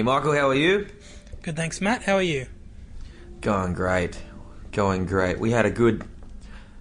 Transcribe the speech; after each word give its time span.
Hey, 0.00 0.02
Michael, 0.02 0.32
how 0.32 0.48
are 0.48 0.54
you? 0.54 0.86
Good, 1.42 1.56
thanks, 1.56 1.80
Matt. 1.82 2.04
How 2.04 2.14
are 2.14 2.22
you? 2.22 2.46
Going 3.42 3.74
great. 3.74 4.18
Going 4.72 5.04
great. 5.04 5.38
We 5.38 5.50
had 5.50 5.66
a 5.66 5.70
good 5.70 6.04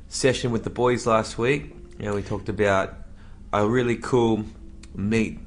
session 0.08 0.52
with 0.52 0.64
the 0.64 0.70
boys 0.70 1.06
last 1.06 1.38
week. 1.38 1.76
You 1.98 2.06
know, 2.06 2.16
we 2.16 2.22
talked 2.22 2.48
about 2.48 2.94
a 3.52 3.68
really 3.68 3.98
cool, 3.98 4.46
neat, 4.96 5.40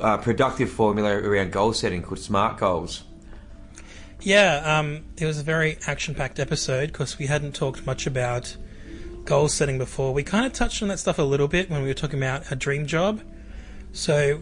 uh, 0.00 0.16
productive 0.16 0.70
formula 0.70 1.10
around 1.14 1.52
goal 1.52 1.74
setting 1.74 2.00
called 2.00 2.20
SMART 2.20 2.56
goals. 2.56 3.02
Yeah, 4.20 4.78
um, 4.78 5.04
it 5.16 5.26
was 5.26 5.38
a 5.38 5.42
very 5.42 5.78
action-packed 5.86 6.38
episode 6.40 6.88
because 6.88 7.18
we 7.18 7.26
hadn't 7.26 7.54
talked 7.54 7.86
much 7.86 8.06
about 8.06 8.56
goal 9.24 9.48
setting 9.48 9.78
before. 9.78 10.12
We 10.12 10.22
kind 10.24 10.46
of 10.46 10.52
touched 10.52 10.82
on 10.82 10.88
that 10.88 10.98
stuff 10.98 11.18
a 11.18 11.22
little 11.22 11.48
bit 11.48 11.70
when 11.70 11.82
we 11.82 11.88
were 11.88 11.94
talking 11.94 12.18
about 12.18 12.50
a 12.50 12.56
dream 12.56 12.86
job. 12.86 13.20
So 13.92 14.38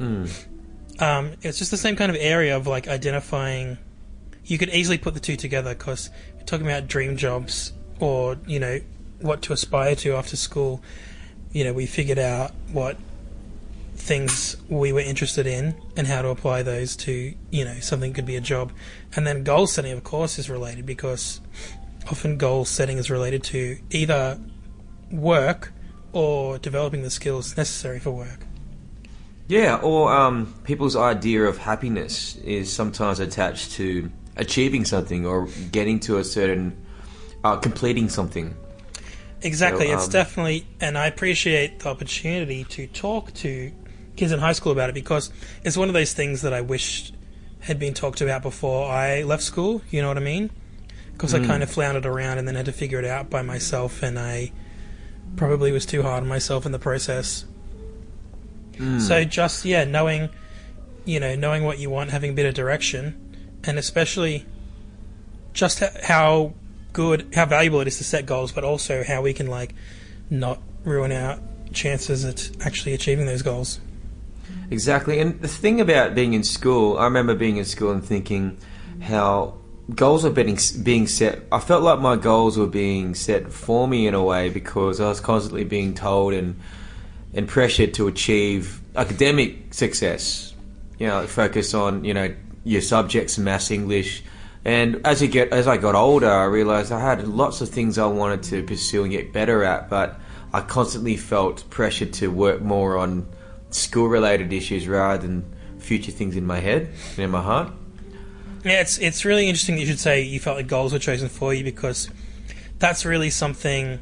um, 0.98 1.32
it's 1.42 1.58
just 1.58 1.70
the 1.70 1.76
same 1.76 1.96
kind 1.96 2.10
of 2.10 2.16
area 2.18 2.56
of 2.56 2.66
like 2.66 2.88
identifying. 2.88 3.78
You 4.44 4.58
could 4.58 4.70
easily 4.70 4.98
put 4.98 5.14
the 5.14 5.20
two 5.20 5.36
together 5.36 5.74
because 5.74 6.10
we're 6.36 6.44
talking 6.44 6.66
about 6.66 6.86
dream 6.86 7.16
jobs 7.16 7.72
or 7.98 8.38
you 8.46 8.60
know 8.60 8.80
what 9.20 9.42
to 9.42 9.52
aspire 9.52 9.96
to 9.96 10.14
after 10.14 10.36
school. 10.36 10.82
You 11.52 11.64
know, 11.64 11.72
we 11.72 11.86
figured 11.86 12.18
out 12.18 12.52
what 12.72 12.96
things 13.96 14.56
we 14.68 14.92
were 14.92 15.00
interested 15.00 15.46
in 15.46 15.74
and 15.96 16.06
how 16.06 16.22
to 16.22 16.28
apply 16.28 16.62
those 16.62 16.94
to 16.96 17.34
you 17.50 17.64
know 17.64 17.74
something 17.80 18.12
could 18.12 18.26
be 18.26 18.36
a 18.36 18.40
job 18.40 18.70
and 19.14 19.26
then 19.26 19.42
goal 19.42 19.66
setting 19.66 19.92
of 19.92 20.04
course 20.04 20.38
is 20.38 20.50
related 20.50 20.84
because 20.84 21.40
often 22.10 22.36
goal 22.36 22.64
setting 22.64 22.98
is 22.98 23.10
related 23.10 23.42
to 23.42 23.78
either 23.90 24.38
work 25.10 25.72
or 26.12 26.58
developing 26.58 27.02
the 27.02 27.10
skills 27.10 27.56
necessary 27.56 27.98
for 27.98 28.10
work 28.10 28.46
Yeah, 29.48 29.76
or 29.76 30.12
um, 30.12 30.52
people's 30.64 30.96
idea 30.96 31.44
of 31.44 31.58
happiness 31.58 32.36
is 32.36 32.72
sometimes 32.72 33.20
attached 33.20 33.72
to 33.72 34.10
achieving 34.36 34.84
something 34.84 35.24
or 35.24 35.46
getting 35.70 36.00
to 36.00 36.18
a 36.18 36.24
certain, 36.24 36.76
uh, 37.44 37.56
completing 37.56 38.08
something. 38.08 38.56
Exactly. 39.42 39.86
So, 39.86 39.94
it's 39.94 40.06
um, 40.06 40.10
definitely, 40.10 40.66
and 40.80 40.98
I 40.98 41.06
appreciate 41.06 41.78
the 41.80 41.90
opportunity 41.90 42.64
to 42.64 42.88
talk 42.88 43.32
to 43.34 43.70
kids 44.16 44.32
in 44.32 44.38
high 44.38 44.52
school 44.52 44.72
about 44.72 44.88
it 44.88 44.94
because 44.94 45.30
it's 45.64 45.76
one 45.76 45.88
of 45.88 45.94
those 45.94 46.12
things 46.12 46.42
that 46.42 46.52
I 46.52 46.60
wish 46.60 47.12
had 47.60 47.78
been 47.78 47.94
talked 47.94 48.20
about 48.20 48.42
before 48.42 48.88
I 48.88 49.22
left 49.22 49.42
school. 49.42 49.82
You 49.90 50.02
know 50.02 50.08
what 50.08 50.16
I 50.16 50.20
mean? 50.20 50.50
Because 51.12 51.34
I 51.34 51.38
hmm. 51.38 51.46
kind 51.46 51.62
of 51.62 51.70
floundered 51.70 52.06
around 52.06 52.38
and 52.38 52.46
then 52.46 52.54
had 52.54 52.66
to 52.66 52.72
figure 52.72 52.98
it 52.98 53.04
out 53.04 53.30
by 53.30 53.42
myself, 53.42 54.02
and 54.02 54.18
I 54.18 54.52
probably 55.36 55.72
was 55.72 55.86
too 55.86 56.02
hard 56.02 56.22
on 56.22 56.28
myself 56.28 56.66
in 56.66 56.72
the 56.72 56.78
process. 56.78 57.44
Hmm. 58.76 58.98
So 59.00 59.24
just 59.24 59.64
yeah, 59.64 59.84
knowing, 59.84 60.28
you 61.04 61.20
know, 61.20 61.34
knowing 61.34 61.64
what 61.64 61.78
you 61.78 61.90
want, 61.90 62.10
having 62.10 62.30
a 62.30 62.34
bit 62.34 62.46
of 62.46 62.54
direction, 62.54 63.18
and 63.64 63.78
especially 63.78 64.46
just 65.52 65.82
how 66.04 66.52
good, 66.92 67.28
how 67.34 67.46
valuable 67.46 67.80
it 67.80 67.88
is 67.88 67.98
to 67.98 68.04
set 68.04 68.26
goals, 68.26 68.52
but 68.52 68.64
also 68.64 69.02
how 69.02 69.22
we 69.22 69.32
can 69.32 69.46
like 69.46 69.74
not 70.30 70.60
ruin 70.84 71.12
our 71.12 71.38
chances 71.72 72.24
at 72.24 72.50
actually 72.64 72.94
achieving 72.94 73.26
those 73.26 73.42
goals. 73.42 73.80
Exactly. 74.70 75.20
And 75.20 75.40
the 75.40 75.48
thing 75.48 75.80
about 75.80 76.14
being 76.14 76.34
in 76.34 76.42
school, 76.42 76.98
I 76.98 77.04
remember 77.04 77.34
being 77.34 77.56
in 77.56 77.64
school 77.64 77.92
and 77.92 78.04
thinking 78.04 78.58
how 79.00 79.54
goals 79.94 80.24
were 80.24 80.30
being, 80.30 80.58
being 80.82 81.06
set. 81.06 81.42
I 81.52 81.60
felt 81.60 81.82
like 81.82 82.00
my 82.00 82.16
goals 82.16 82.58
were 82.58 82.66
being 82.66 83.14
set 83.14 83.52
for 83.52 83.86
me 83.86 84.06
in 84.06 84.14
a 84.14 84.22
way 84.22 84.48
because 84.48 85.00
I 85.00 85.08
was 85.08 85.20
constantly 85.20 85.64
being 85.64 85.94
told 85.94 86.34
and 86.34 86.58
and 87.34 87.46
pressured 87.46 87.92
to 87.94 88.08
achieve 88.08 88.80
academic 88.96 89.74
success. 89.74 90.54
You 90.98 91.06
know, 91.06 91.26
focus 91.26 91.74
on 91.74 92.04
you 92.04 92.14
know 92.14 92.34
your 92.64 92.82
subjects, 92.82 93.38
maths, 93.38 93.70
English. 93.70 94.24
And 94.64 95.06
as 95.06 95.22
you 95.22 95.28
get 95.28 95.52
as 95.52 95.68
I 95.68 95.76
got 95.76 95.94
older, 95.94 96.30
I 96.30 96.44
realized 96.44 96.90
I 96.90 97.00
had 97.00 97.28
lots 97.28 97.60
of 97.60 97.68
things 97.68 97.98
I 97.98 98.06
wanted 98.06 98.42
to 98.44 98.64
pursue 98.64 99.04
and 99.04 99.12
get 99.12 99.32
better 99.32 99.62
at, 99.62 99.88
but 99.88 100.18
I 100.52 100.62
constantly 100.62 101.16
felt 101.16 101.68
pressured 101.70 102.12
to 102.14 102.28
work 102.28 102.62
more 102.62 102.96
on 102.96 103.28
school 103.76 104.08
related 104.08 104.52
issues 104.52 104.88
rather 104.88 105.26
than 105.26 105.44
future 105.78 106.12
things 106.12 106.36
in 106.36 106.46
my 106.46 106.60
head 106.60 106.90
and 107.12 107.18
in 107.18 107.30
my 107.30 107.42
heart. 107.42 107.72
Yeah, 108.64 108.80
it's 108.80 108.98
it's 108.98 109.24
really 109.24 109.48
interesting 109.48 109.76
that 109.76 109.82
you 109.82 109.86
should 109.86 110.00
say 110.00 110.22
you 110.22 110.40
felt 110.40 110.56
like 110.56 110.66
goals 110.66 110.92
were 110.92 110.98
chosen 110.98 111.28
for 111.28 111.54
you 111.54 111.62
because 111.62 112.10
that's 112.78 113.04
really 113.04 113.30
something 113.30 114.00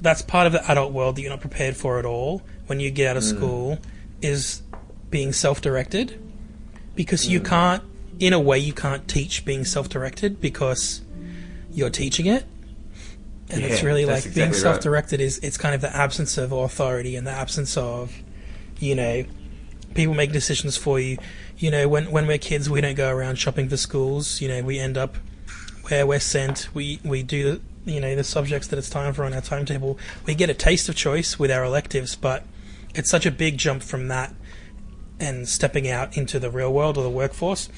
that's 0.00 0.22
part 0.22 0.46
of 0.46 0.52
the 0.52 0.70
adult 0.70 0.92
world 0.92 1.16
that 1.16 1.22
you're 1.22 1.30
not 1.30 1.40
prepared 1.40 1.76
for 1.76 1.98
at 1.98 2.06
all 2.06 2.42
when 2.66 2.80
you 2.80 2.90
get 2.90 3.10
out 3.10 3.16
of 3.16 3.22
hmm. 3.22 3.36
school 3.36 3.78
is 4.20 4.62
being 5.10 5.32
self-directed 5.32 6.18
because 6.96 7.28
you 7.28 7.38
hmm. 7.38 7.46
can't 7.46 7.82
in 8.18 8.32
a 8.32 8.40
way 8.40 8.58
you 8.58 8.72
can't 8.72 9.06
teach 9.08 9.44
being 9.44 9.64
self-directed 9.64 10.40
because 10.40 11.02
you're 11.70 11.90
teaching 11.90 12.26
it 12.26 12.44
and 13.50 13.62
it's 13.62 13.82
really 13.82 14.04
like 14.04 14.22
being 14.22 14.48
exactly 14.48 14.48
right. 14.48 14.54
self-directed 14.54 15.20
is 15.20 15.38
it's 15.38 15.58
kind 15.58 15.74
of 15.74 15.80
the 15.80 15.94
absence 15.94 16.38
of 16.38 16.52
authority 16.52 17.16
and 17.16 17.26
the 17.26 17.30
absence 17.30 17.76
of 17.76 18.22
you 18.82 18.94
know 18.94 19.24
people 19.94 20.14
make 20.14 20.32
decisions 20.32 20.76
for 20.76 20.98
you. 20.98 21.18
You 21.58 21.70
know, 21.70 21.88
when 21.88 22.10
when 22.10 22.26
we're 22.26 22.38
kids, 22.38 22.68
we 22.68 22.80
don't 22.80 22.94
go 22.94 23.10
around 23.10 23.36
shopping 23.36 23.68
for 23.68 23.76
schools. 23.76 24.40
You 24.40 24.48
know, 24.48 24.62
we 24.62 24.78
end 24.78 24.96
up 24.96 25.16
where 25.88 26.06
we're 26.06 26.20
sent. 26.20 26.68
We 26.74 27.00
we 27.04 27.22
do 27.22 27.60
the, 27.84 27.92
you 27.92 28.00
know 28.00 28.14
the 28.14 28.24
subjects 28.24 28.68
that 28.68 28.78
it's 28.78 28.90
time 28.90 29.12
for 29.12 29.24
on 29.24 29.32
our 29.32 29.40
timetable. 29.40 29.98
We 30.26 30.34
get 30.34 30.50
a 30.50 30.54
taste 30.54 30.88
of 30.88 30.96
choice 30.96 31.38
with 31.38 31.50
our 31.50 31.64
electives, 31.64 32.16
but 32.16 32.44
it's 32.94 33.10
such 33.10 33.26
a 33.26 33.30
big 33.30 33.58
jump 33.58 33.82
from 33.82 34.08
that 34.08 34.34
and 35.20 35.48
stepping 35.48 35.88
out 35.88 36.16
into 36.16 36.38
the 36.38 36.50
real 36.50 36.72
world 36.72 36.98
or 36.98 37.04
the 37.04 37.10
workforce. 37.10 37.68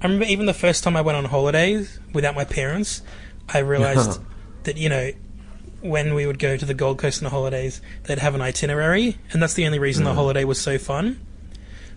I 0.00 0.06
remember 0.06 0.26
even 0.26 0.46
the 0.46 0.54
first 0.54 0.84
time 0.84 0.96
I 0.96 1.00
went 1.00 1.16
on 1.16 1.26
holidays 1.26 1.98
without 2.12 2.34
my 2.34 2.44
parents, 2.44 3.02
I 3.48 3.58
realized 3.58 4.20
that 4.64 4.76
you 4.76 4.88
know 4.88 5.10
when 5.82 6.14
we 6.14 6.26
would 6.26 6.38
go 6.38 6.56
to 6.56 6.64
the 6.64 6.74
Gold 6.74 6.98
Coast 6.98 7.20
on 7.20 7.24
the 7.24 7.30
holidays, 7.30 7.80
they'd 8.04 8.18
have 8.18 8.34
an 8.34 8.40
itinerary, 8.40 9.18
and 9.32 9.42
that's 9.42 9.54
the 9.54 9.66
only 9.66 9.78
reason 9.78 10.04
the 10.04 10.10
hmm. 10.10 10.16
holiday 10.16 10.44
was 10.44 10.60
so 10.60 10.78
fun. 10.78 11.20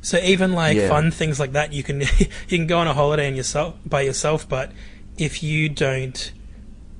So 0.01 0.19
even 0.19 0.53
like 0.53 0.77
Yeah. 0.77 0.89
fun 0.89 1.11
things 1.11 1.39
like 1.39 1.53
that, 1.53 1.73
you 1.73 1.83
can 1.83 2.01
you 2.19 2.27
can 2.47 2.67
go 2.67 2.79
on 2.79 2.87
a 2.87 2.93
holiday 2.93 3.27
and 3.27 3.37
yourself 3.37 3.75
by 3.85 4.01
yourself, 4.01 4.47
but 4.47 4.71
if 5.17 5.41
you 5.41 5.69
don't, 5.69 6.31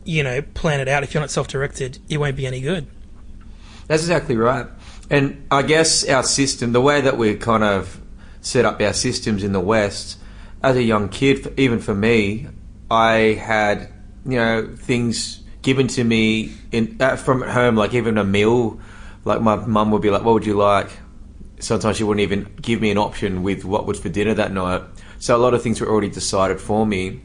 you 0.06 0.24
know, 0.24 0.42
plan 0.42 0.80
it 0.80 0.88
out, 0.88 1.04
if 1.04 1.14
you're 1.14 1.22
not 1.22 1.32
self-directed, 1.32 2.00
it 2.10 2.18
won't 2.18 2.36
be 2.36 2.48
any 2.48 2.62
good. 2.62 2.88
That's 3.88 4.04
exactly 4.04 4.36
right. 4.36 4.68
And 5.10 5.46
I 5.52 5.62
guess 5.62 6.08
our 6.08 6.24
system, 6.24 6.72
the 6.72 6.82
way 6.82 7.02
that 7.02 7.18
we 7.18 7.36
kind 7.36 7.64
of 7.64 8.02
set 8.42 8.66
up 8.66 8.82
our 8.82 8.94
systems 8.94 9.44
in 9.44 9.52
the 9.52 9.60
West, 9.60 10.18
as 10.64 10.76
a 10.76 10.84
young 10.84 11.10
kid, 11.10 11.54
even 11.58 11.80
for 11.80 11.94
me, 11.94 12.48
I 12.90 13.40
had, 13.40 13.92
you 14.26 14.38
know, 14.38 14.76
things 14.76 15.42
given 15.66 15.88
to 15.88 16.04
me 16.04 16.54
in 16.72 16.96
uh, 17.02 17.16
from 17.16 17.42
at 17.42 17.50
home, 17.50 17.76
like 17.76 17.94
even 17.96 18.18
a 18.18 18.24
meal. 18.24 18.80
Like 19.26 19.42
my 19.42 19.56
mum 19.56 19.90
would 19.92 20.04
be 20.04 20.12
like, 20.12 20.24
"What 20.24 20.36
would 20.36 20.46
you 20.46 20.54
like?" 20.54 20.90
Sometimes 21.60 21.98
she 21.98 22.04
wouldn't 22.04 22.22
even 22.22 22.48
give 22.62 22.80
me 22.80 22.92
an 22.92 23.00
option 23.00 23.42
with 23.42 23.66
what 23.66 23.88
was 23.88 24.00
for 24.00 24.10
dinner 24.10 24.36
that 24.36 24.54
night. 24.54 24.84
So 25.20 25.36
a 25.36 25.40
lot 25.40 25.56
of 25.56 25.64
things 25.64 25.82
were 25.82 25.88
already 25.88 26.10
decided 26.10 26.62
for 26.62 26.86
me. 26.86 27.22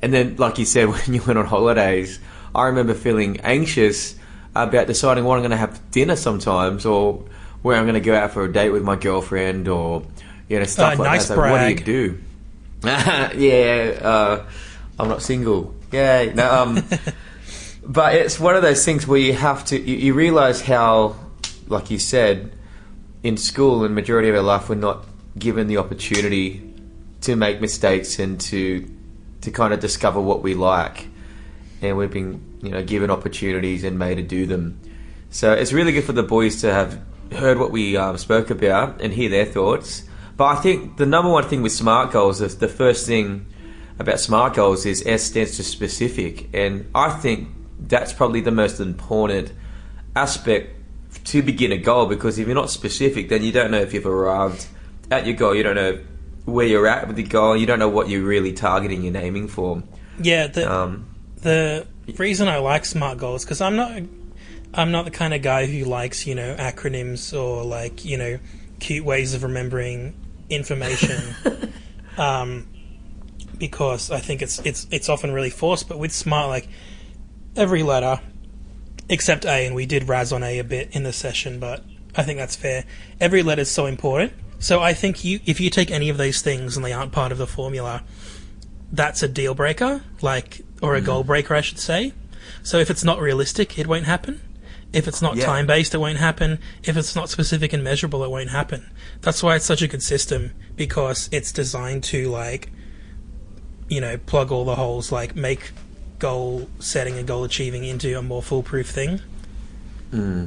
And 0.00 0.12
then, 0.14 0.36
like 0.36 0.58
you 0.58 0.64
said, 0.64 0.88
when 0.94 1.12
you 1.12 1.22
went 1.22 1.38
on 1.38 1.44
holidays, 1.44 2.18
I 2.54 2.66
remember 2.66 2.94
feeling 2.94 3.40
anxious 3.40 4.16
about 4.54 4.86
deciding 4.86 5.24
what 5.24 5.34
I'm 5.34 5.42
going 5.42 5.50
to 5.50 5.56
have 5.58 5.76
for 5.76 5.82
dinner 5.90 6.16
sometimes, 6.16 6.86
or 6.86 7.24
where 7.60 7.76
I'm 7.76 7.84
going 7.84 7.94
to 7.94 8.00
go 8.00 8.14
out 8.14 8.32
for 8.32 8.44
a 8.44 8.52
date 8.52 8.70
with 8.70 8.82
my 8.82 8.96
girlfriend, 8.96 9.68
or 9.68 10.04
you 10.48 10.58
know 10.58 10.64
stuff 10.64 10.94
Uh, 10.94 11.02
like 11.02 11.10
nice 11.12 11.28
that. 11.28 11.34
So 11.34 11.40
what 11.40 11.60
do 11.60 11.68
you 11.68 11.76
do? 11.76 12.18
yeah, 12.84 13.98
uh, 14.00 14.46
I'm 14.98 15.08
not 15.08 15.20
single. 15.20 15.74
Yay! 15.92 16.32
No, 16.34 16.50
um, 16.50 16.82
but 17.84 18.14
it's 18.14 18.38
one 18.38 18.54
of 18.54 18.62
those 18.62 18.84
things 18.84 19.06
where 19.06 19.18
you 19.18 19.32
have 19.32 19.64
to. 19.66 19.80
You, 19.80 19.96
you 19.96 20.14
realize 20.14 20.60
how, 20.60 21.16
like 21.66 21.90
you 21.90 21.98
said, 21.98 22.52
in 23.22 23.36
school 23.36 23.84
and 23.84 23.94
majority 23.94 24.28
of 24.28 24.36
our 24.36 24.42
life, 24.42 24.68
we're 24.68 24.76
not 24.76 25.04
given 25.38 25.66
the 25.66 25.78
opportunity 25.78 26.68
to 27.22 27.36
make 27.36 27.60
mistakes 27.60 28.18
and 28.18 28.40
to 28.40 28.88
to 29.40 29.50
kind 29.50 29.74
of 29.74 29.80
discover 29.80 30.20
what 30.20 30.42
we 30.42 30.54
like, 30.54 31.08
and 31.80 31.96
we've 31.96 32.10
been 32.10 32.58
you 32.62 32.70
know 32.70 32.82
given 32.84 33.10
opportunities 33.10 33.82
and 33.84 33.98
made 33.98 34.16
to 34.16 34.22
do 34.22 34.46
them. 34.46 34.78
So 35.30 35.52
it's 35.52 35.72
really 35.72 35.92
good 35.92 36.04
for 36.04 36.12
the 36.12 36.22
boys 36.22 36.60
to 36.60 36.72
have 36.72 37.00
heard 37.32 37.58
what 37.58 37.70
we 37.70 37.96
um, 37.96 38.18
spoke 38.18 38.50
about 38.50 39.00
and 39.00 39.12
hear 39.12 39.30
their 39.30 39.46
thoughts. 39.46 40.04
But 40.36 40.44
I 40.44 40.54
think 40.56 40.98
the 40.98 41.06
number 41.06 41.30
one 41.30 41.44
thing 41.44 41.62
with 41.62 41.72
SMART 41.72 42.12
goals 42.12 42.40
is 42.40 42.58
the 42.58 42.68
first 42.68 43.06
thing 43.06 43.46
about 43.98 44.20
SMART 44.20 44.54
goals 44.54 44.86
is 44.86 45.02
S 45.06 45.24
stands 45.24 45.56
for 45.56 45.62
specific, 45.62 46.48
and 46.54 46.88
I 46.94 47.10
think 47.10 47.48
that's 47.88 48.12
probably 48.12 48.40
the 48.40 48.50
most 48.50 48.80
important 48.80 49.52
aspect 50.14 50.76
to 51.24 51.42
begin 51.42 51.72
a 51.72 51.78
goal 51.78 52.06
because 52.06 52.38
if 52.38 52.46
you're 52.46 52.54
not 52.54 52.70
specific, 52.70 53.28
then 53.28 53.42
you 53.42 53.52
don't 53.52 53.70
know 53.70 53.80
if 53.80 53.92
you've 53.92 54.06
arrived 54.06 54.66
at 55.10 55.26
your 55.26 55.36
goal. 55.36 55.54
You 55.54 55.62
don't 55.62 55.76
know 55.76 56.00
where 56.44 56.66
you're 56.66 56.86
at 56.86 57.06
with 57.06 57.16
the 57.16 57.22
goal. 57.22 57.56
You 57.56 57.66
don't 57.66 57.78
know 57.78 57.88
what 57.88 58.08
you're 58.08 58.24
really 58.24 58.52
targeting 58.52 59.06
and 59.06 59.16
aiming 59.16 59.48
for. 59.48 59.82
Yeah, 60.20 60.46
the 60.46 60.70
Um, 60.70 61.06
the 61.36 61.86
reason 62.16 62.48
I 62.48 62.58
like 62.58 62.84
SMART 62.84 63.18
goals 63.18 63.44
because 63.44 63.60
I'm 63.60 63.76
not 63.76 64.02
I'm 64.74 64.90
not 64.90 65.04
the 65.04 65.10
kind 65.10 65.34
of 65.34 65.42
guy 65.42 65.66
who 65.66 65.84
likes 65.84 66.26
you 66.26 66.34
know 66.34 66.54
acronyms 66.56 67.38
or 67.38 67.64
like 67.64 68.04
you 68.04 68.16
know 68.16 68.38
cute 68.80 69.04
ways 69.04 69.34
of 69.34 69.42
remembering 69.42 70.14
information. 70.48 71.20
um, 72.18 72.66
because 73.58 74.10
I 74.10 74.18
think 74.18 74.42
it's 74.42 74.58
it's 74.60 74.86
it's 74.90 75.08
often 75.08 75.32
really 75.32 75.50
forced. 75.50 75.88
But 75.88 75.98
with 75.98 76.12
Smart, 76.12 76.48
like 76.48 76.68
every 77.56 77.82
letter 77.82 78.20
except 79.08 79.44
A, 79.44 79.66
and 79.66 79.74
we 79.74 79.84
did 79.86 80.08
razz 80.08 80.32
on 80.32 80.42
A 80.42 80.58
a 80.58 80.64
bit 80.64 80.88
in 80.92 81.02
the 81.02 81.12
session, 81.12 81.58
but 81.58 81.84
I 82.16 82.22
think 82.22 82.38
that's 82.38 82.56
fair. 82.56 82.84
Every 83.20 83.42
letter 83.42 83.62
is 83.62 83.70
so 83.70 83.86
important. 83.86 84.32
So 84.58 84.80
I 84.80 84.94
think 84.94 85.24
you 85.24 85.40
if 85.44 85.60
you 85.60 85.70
take 85.70 85.90
any 85.90 86.08
of 86.08 86.16
those 86.18 86.40
things 86.40 86.76
and 86.76 86.84
they 86.86 86.92
aren't 86.92 87.12
part 87.12 87.32
of 87.32 87.38
the 87.38 87.46
formula, 87.46 88.02
that's 88.92 89.22
a 89.22 89.28
deal 89.28 89.54
breaker, 89.54 90.02
like 90.22 90.62
or 90.80 90.94
a 90.94 90.98
Mm-hmm. 90.98 91.06
goal 91.06 91.24
breaker, 91.24 91.54
I 91.54 91.60
should 91.60 91.78
say. 91.78 92.12
So 92.62 92.78
if 92.78 92.90
it's 92.90 93.04
not 93.04 93.20
realistic, 93.20 93.78
it 93.78 93.86
won't 93.86 94.04
happen. 94.06 94.40
If 94.92 95.08
it's 95.08 95.20
not 95.22 95.36
Yeah. 95.36 95.46
time 95.46 95.66
based, 95.66 95.94
it 95.94 95.98
won't 95.98 96.18
happen. 96.18 96.58
If 96.84 96.96
it's 96.96 97.16
not 97.16 97.28
specific 97.30 97.72
and 97.72 97.82
measurable, 97.82 98.22
it 98.24 98.30
won't 98.30 98.50
happen. 98.50 98.90
That's 99.22 99.42
why 99.42 99.56
it's 99.56 99.64
such 99.64 99.82
a 99.82 99.88
good 99.88 100.02
system 100.02 100.52
because 100.76 101.28
it's 101.32 101.50
designed 101.50 102.04
to 102.04 102.28
like, 102.30 102.70
you 103.88 104.00
know, 104.00 104.16
plug 104.16 104.52
all 104.52 104.64
the 104.64 104.76
holes, 104.76 105.10
like 105.10 105.34
make 105.34 105.72
goal 106.22 106.68
setting 106.78 107.18
and 107.18 107.26
goal 107.26 107.42
achieving 107.42 107.82
into 107.82 108.16
a 108.16 108.22
more 108.22 108.40
foolproof 108.40 108.88
thing. 108.88 109.20
Hmm. 110.12 110.46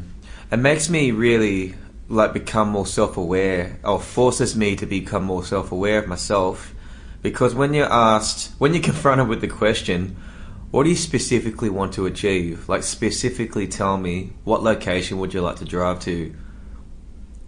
It 0.50 0.58
makes 0.58 0.90
me 0.90 1.12
really 1.12 1.76
like 2.08 2.32
become 2.32 2.70
more 2.70 2.88
self-aware, 2.88 3.78
or 3.84 4.00
forces 4.00 4.56
me 4.56 4.78
to 4.78 4.86
become 4.86 5.26
more 5.26 5.44
self-aware 5.44 6.00
of 6.00 6.08
myself, 6.08 6.74
because 7.22 7.54
when 7.54 7.74
you're 7.74 7.92
asked, 7.92 8.54
when 8.58 8.74
you're 8.74 8.84
confronted 8.92 9.28
with 9.28 9.42
the 9.42 9.50
question, 9.50 10.16
what 10.72 10.84
do 10.84 10.90
you 10.90 10.96
specifically 10.96 11.70
want 11.70 11.94
to 11.94 12.06
achieve? 12.06 12.70
Like 12.70 12.84
specifically, 12.84 13.68
tell 13.68 13.98
me 13.98 14.32
what 14.46 14.64
location 14.64 15.20
would 15.20 15.34
you 15.34 15.42
like 15.42 15.58
to 15.58 15.66
drive 15.66 16.00
to, 16.02 16.34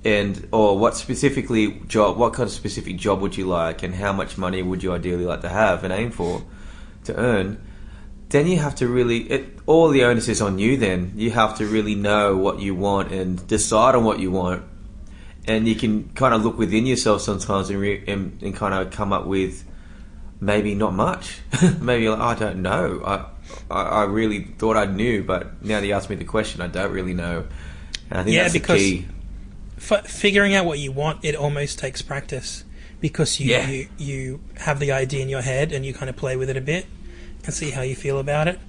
and 0.03 0.49
or 0.51 0.77
what 0.77 0.97
specifically 0.97 1.79
job, 1.87 2.17
what 2.17 2.33
kind 2.33 2.47
of 2.47 2.53
specific 2.53 2.97
job 2.97 3.21
would 3.21 3.37
you 3.37 3.45
like, 3.45 3.83
and 3.83 3.95
how 3.95 4.11
much 4.11 4.37
money 4.37 4.61
would 4.61 4.83
you 4.83 4.91
ideally 4.91 5.25
like 5.25 5.41
to 5.41 5.49
have 5.49 5.85
and 5.85 5.93
aim 5.93 6.11
for 6.11 6.43
to 7.05 7.15
earn? 7.15 7.61
Then 8.29 8.47
you 8.47 8.57
have 8.57 8.75
to 8.75 8.87
really 8.87 9.19
it, 9.31 9.57
all 9.65 9.89
the 9.89 10.03
onus 10.03 10.27
is 10.27 10.41
on 10.41 10.59
you 10.59 10.77
then. 10.77 11.13
You 11.15 11.31
have 11.31 11.57
to 11.59 11.65
really 11.65 11.95
know 11.95 12.35
what 12.37 12.59
you 12.59 12.75
want 12.75 13.11
and 13.11 13.45
decide 13.47 13.95
on 13.95 14.03
what 14.03 14.19
you 14.19 14.31
want. 14.31 14.63
And 15.47 15.65
you 15.67 15.75
can 15.75 16.09
kind 16.09 16.33
of 16.33 16.43
look 16.43 16.57
within 16.57 16.85
yourself 16.85 17.21
sometimes 17.21 17.69
and, 17.69 17.79
re- 17.79 18.03
and, 18.05 18.37
and 18.41 18.53
kind 18.53 18.73
of 18.73 18.91
come 18.91 19.13
up 19.13 19.25
with 19.25 19.63
maybe 20.41 20.75
not 20.75 20.93
much. 20.93 21.39
Maybe 21.79 22.03
you're 22.03 22.17
like 22.17 22.37
i 22.37 22.39
don't 22.39 22.61
know. 22.61 23.01
I, 23.05 23.25
I 23.73 23.81
i 23.81 24.03
really 24.03 24.43
thought 24.43 24.75
i 24.77 24.85
knew 24.85 25.23
but 25.23 25.63
now 25.63 25.79
that 25.79 25.87
you 25.87 25.93
asked 25.93 26.09
me 26.09 26.15
the 26.17 26.25
question 26.25 26.61
i 26.61 26.67
don't 26.67 26.91
really 26.91 27.13
know. 27.13 27.47
And 28.09 28.19
i 28.19 28.23
think 28.23 28.35
Yeah, 28.35 28.41
that's 28.43 28.53
because- 28.53 28.79
the 28.79 28.99
key. 28.99 29.07
F- 29.77 30.07
figuring 30.07 30.53
out 30.55 30.65
what 30.65 30.79
you 30.79 30.91
want, 30.91 31.23
it 31.23 31.35
almost 31.35 31.77
takes 31.79 32.01
practice 32.01 32.63
because 32.99 33.39
you, 33.39 33.51
Yeah. 33.51 33.67
you 33.69 33.87
you 33.97 34.39
have 34.57 34.79
the 34.79 34.91
idea 34.91 35.21
in 35.21 35.29
your 35.29 35.41
head 35.41 35.71
and 35.71 35.85
you 35.85 35.93
kind 35.93 36.09
of 36.09 36.15
play 36.17 36.35
with 36.35 36.49
it 36.49 36.57
a 36.57 36.61
bit 36.61 36.85
and 37.47 37.55
see 37.55 37.71
how 37.71 37.81
you 37.81 37.95
feel 37.95 38.19
about 38.19 38.47
it. 38.47 38.59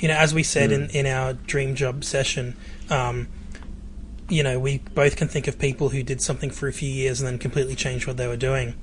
You 0.00 0.08
know, 0.08 0.14
as 0.14 0.32
we 0.32 0.42
said 0.42 0.72
in, 0.72 0.88
in 0.90 1.06
our 1.06 1.34
dream 1.34 1.74
job 1.74 2.04
session, 2.04 2.56
um, 2.88 3.28
you 4.28 4.42
know, 4.42 4.58
we 4.58 4.78
both 4.78 5.16
can 5.16 5.28
think 5.28 5.48
of 5.48 5.58
people 5.58 5.88
who 5.88 6.02
did 6.02 6.22
something 6.22 6.50
for 6.50 6.68
a 6.68 6.72
few 6.72 6.88
years 6.88 7.20
and 7.20 7.26
then 7.26 7.38
completely 7.38 7.74
changed 7.74 8.06
what 8.06 8.16
they 8.16 8.28
were 8.28 8.36
doing. 8.36 8.74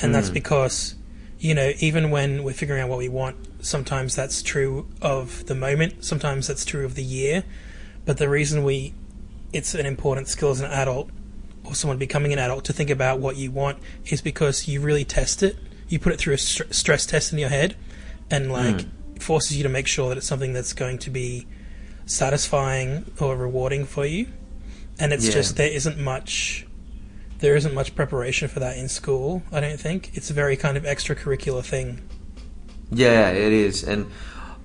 And 0.00 0.14
that's 0.14 0.30
because, 0.30 0.94
you 1.40 1.54
know, 1.54 1.72
even 1.80 2.10
when 2.10 2.44
we're 2.44 2.52
figuring 2.52 2.80
out 2.80 2.88
what 2.88 2.98
we 2.98 3.08
want, 3.08 3.36
sometimes 3.64 4.14
that's 4.14 4.42
true 4.42 4.86
of 5.02 5.44
the 5.46 5.56
moment, 5.56 6.04
sometimes 6.04 6.46
that's 6.46 6.64
true 6.64 6.84
of 6.84 6.94
the 6.94 7.02
year. 7.02 7.42
But 8.04 8.18
the 8.18 8.28
reason 8.28 8.62
we 8.62 8.94
it's 9.52 9.74
an 9.74 9.86
important 9.86 10.28
skill 10.28 10.50
as 10.50 10.60
an 10.60 10.70
adult 10.70 11.10
or 11.64 11.74
someone 11.74 11.98
becoming 11.98 12.32
an 12.32 12.38
adult 12.38 12.64
to 12.66 12.72
think 12.72 12.90
about 12.90 13.18
what 13.18 13.36
you 13.36 13.50
want 13.50 13.78
is 14.06 14.20
because 14.20 14.68
you 14.68 14.80
really 14.80 15.04
test 15.04 15.42
it. 15.42 15.56
You 15.88 15.98
put 15.98 16.12
it 16.12 16.18
through 16.18 16.34
a 16.34 16.38
str- 16.38 16.70
stress 16.70 17.06
test 17.06 17.32
in 17.32 17.38
your 17.38 17.48
head 17.48 17.76
and 18.30 18.46
hmm. 18.46 18.52
like 18.52 18.86
forces 19.20 19.56
you 19.56 19.62
to 19.62 19.68
make 19.68 19.86
sure 19.86 20.08
that 20.08 20.18
it's 20.18 20.26
something 20.26 20.52
that's 20.52 20.72
going 20.72 20.98
to 20.98 21.10
be 21.10 21.46
satisfying 22.06 23.10
or 23.20 23.36
rewarding 23.36 23.84
for 23.84 24.06
you. 24.06 24.26
And 24.98 25.12
it's 25.12 25.26
Yeah. 25.26 25.32
just 25.32 25.56
there 25.56 25.70
isn't 25.70 25.98
much 25.98 26.64
there 27.40 27.54
isn't 27.54 27.72
much 27.72 27.94
preparation 27.94 28.48
for 28.48 28.58
that 28.58 28.76
in 28.76 28.88
school, 28.88 29.44
I 29.52 29.60
don't 29.60 29.78
think. 29.78 30.10
It's 30.14 30.28
a 30.28 30.32
very 30.32 30.56
kind 30.56 30.76
of 30.76 30.82
extracurricular 30.82 31.64
thing. 31.64 32.00
Yeah, 32.90 33.30
it 33.30 33.52
is. 33.52 33.84
And 33.84 34.06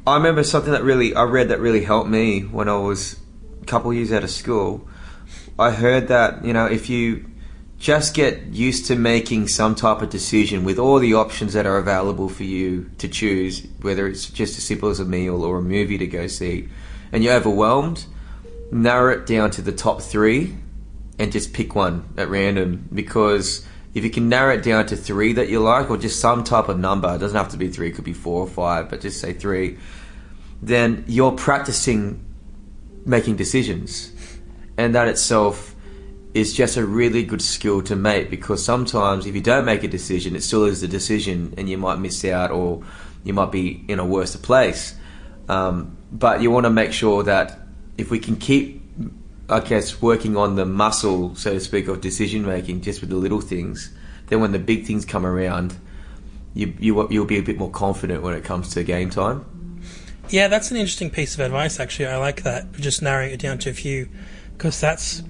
I 0.07 0.15
remember 0.15 0.43
something 0.43 0.71
that 0.71 0.83
really 0.83 1.13
I 1.13 1.23
read 1.23 1.49
that 1.49 1.59
really 1.59 1.83
helped 1.83 2.09
me 2.09 2.41
when 2.41 2.67
I 2.67 2.77
was 2.77 3.17
a 3.61 3.65
couple 3.65 3.93
years 3.93 4.11
out 4.11 4.23
of 4.23 4.31
school. 4.31 4.87
I 5.59 5.69
heard 5.69 6.07
that, 6.07 6.43
you 6.43 6.51
know, 6.51 6.65
if 6.65 6.89
you 6.89 7.25
just 7.83 8.13
get 8.13 8.41
used 8.53 8.85
to 8.85 8.95
making 8.95 9.45
some 9.45 9.75
type 9.75 10.01
of 10.01 10.09
decision 10.09 10.63
with 10.63 10.79
all 10.79 10.99
the 10.99 11.13
options 11.13 11.51
that 11.51 11.65
are 11.65 11.77
available 11.77 12.29
for 12.29 12.45
you 12.45 12.89
to 12.97 13.09
choose, 13.09 13.67
whether 13.81 14.07
it's 14.07 14.29
just 14.29 14.57
as 14.57 14.63
simple 14.63 14.87
as 14.87 15.01
a 15.01 15.05
meal 15.05 15.43
or 15.43 15.57
a 15.57 15.61
movie 15.61 15.97
to 15.97 16.07
go 16.07 16.25
see, 16.25 16.69
and 17.11 17.25
you're 17.25 17.33
overwhelmed, 17.33 18.05
narrow 18.71 19.11
it 19.11 19.25
down 19.25 19.51
to 19.51 19.61
the 19.61 19.73
top 19.73 20.01
three 20.01 20.55
and 21.19 21.33
just 21.33 21.51
pick 21.51 21.75
one 21.75 22.07
at 22.15 22.29
random 22.29 22.87
because 22.93 23.67
if 23.93 24.05
you 24.05 24.09
can 24.09 24.29
narrow 24.29 24.53
it 24.53 24.63
down 24.63 24.85
to 24.85 24.95
three 24.95 25.33
that 25.33 25.49
you 25.49 25.59
like 25.59 25.89
or 25.89 25.97
just 25.97 26.21
some 26.21 26.41
type 26.45 26.69
of 26.69 26.79
number, 26.79 27.13
it 27.13 27.17
doesn't 27.17 27.37
have 27.37 27.49
to 27.49 27.57
be 27.57 27.67
three, 27.67 27.89
it 27.89 27.95
could 27.95 28.05
be 28.05 28.13
four 28.13 28.39
or 28.39 28.47
five, 28.47 28.89
but 28.89 29.01
just 29.01 29.19
say 29.19 29.33
three, 29.33 29.77
then 30.61 31.03
you're 31.05 31.33
practicing 31.33 32.23
making 33.05 33.35
decisions. 33.35 34.13
And 34.77 34.95
that 34.95 35.09
itself 35.09 35.72
is 36.33 36.53
just 36.53 36.77
a 36.77 36.85
really 36.85 37.23
good 37.23 37.41
skill 37.41 37.81
to 37.83 37.95
make 37.95 38.29
because 38.29 38.63
sometimes 38.63 39.25
if 39.25 39.35
you 39.35 39.41
don't 39.41 39.65
make 39.65 39.83
a 39.83 39.87
decision, 39.87 40.35
it 40.35 40.41
still 40.41 40.65
is 40.65 40.81
a 40.81 40.87
decision 40.87 41.53
and 41.57 41.69
you 41.69 41.77
might 41.77 41.99
miss 41.99 42.25
out 42.25 42.51
or 42.51 42.83
you 43.23 43.33
might 43.33 43.51
be 43.51 43.85
in 43.87 43.99
a 43.99 44.05
worse 44.05 44.35
place. 44.35 44.95
Um, 45.47 45.97
but 46.11 46.41
you 46.41 46.49
want 46.49 46.65
to 46.65 46.69
make 46.69 46.91
sure 46.93 47.23
that 47.23 47.59
if 47.97 48.09
we 48.09 48.19
can 48.19 48.35
keep 48.35 48.83
I 49.49 49.59
guess 49.59 50.01
working 50.01 50.37
on 50.37 50.55
the 50.55 50.65
muscle, 50.65 51.35
so 51.35 51.53
to 51.53 51.59
speak, 51.59 51.87
of 51.87 51.99
decision 51.99 52.45
making, 52.45 52.81
just 52.81 53.01
with 53.01 53.09
the 53.09 53.17
little 53.17 53.41
things. 53.41 53.93
Then 54.27 54.39
when 54.39 54.53
the 54.53 54.59
big 54.59 54.85
things 54.85 55.03
come 55.03 55.25
around, 55.25 55.75
you 56.53 56.73
you 56.79 57.07
you'll 57.11 57.25
be 57.25 57.37
a 57.37 57.43
bit 57.43 57.57
more 57.57 57.69
confident 57.69 58.23
when 58.23 58.33
it 58.33 58.43
comes 58.43 58.69
to 58.73 58.83
game 58.83 59.09
time. 59.09 59.45
Yeah, 60.29 60.47
that's 60.47 60.71
an 60.71 60.77
interesting 60.77 61.09
piece 61.09 61.33
of 61.33 61.41
advice, 61.41 61.79
actually. 61.79 62.07
I 62.07 62.17
like 62.17 62.43
that, 62.43 62.71
just 62.73 63.01
narrowing 63.01 63.31
it 63.31 63.39
down 63.41 63.57
to 63.59 63.69
a 63.69 63.73
few, 63.73 64.07
because 64.53 64.79
that's 64.79 65.21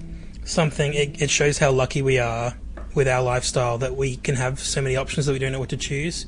something, 0.44 0.94
it, 0.94 1.20
it 1.20 1.30
shows 1.30 1.58
how 1.58 1.70
lucky 1.72 2.02
we 2.02 2.18
are 2.18 2.54
with 2.94 3.08
our 3.08 3.22
lifestyle 3.22 3.78
that 3.78 3.96
we 3.96 4.16
can 4.16 4.36
have 4.36 4.60
so 4.60 4.80
many 4.80 4.96
options 4.96 5.26
that 5.26 5.32
we 5.32 5.38
don't 5.38 5.52
know 5.52 5.60
what 5.60 5.70
to 5.70 5.76
choose. 5.76 6.26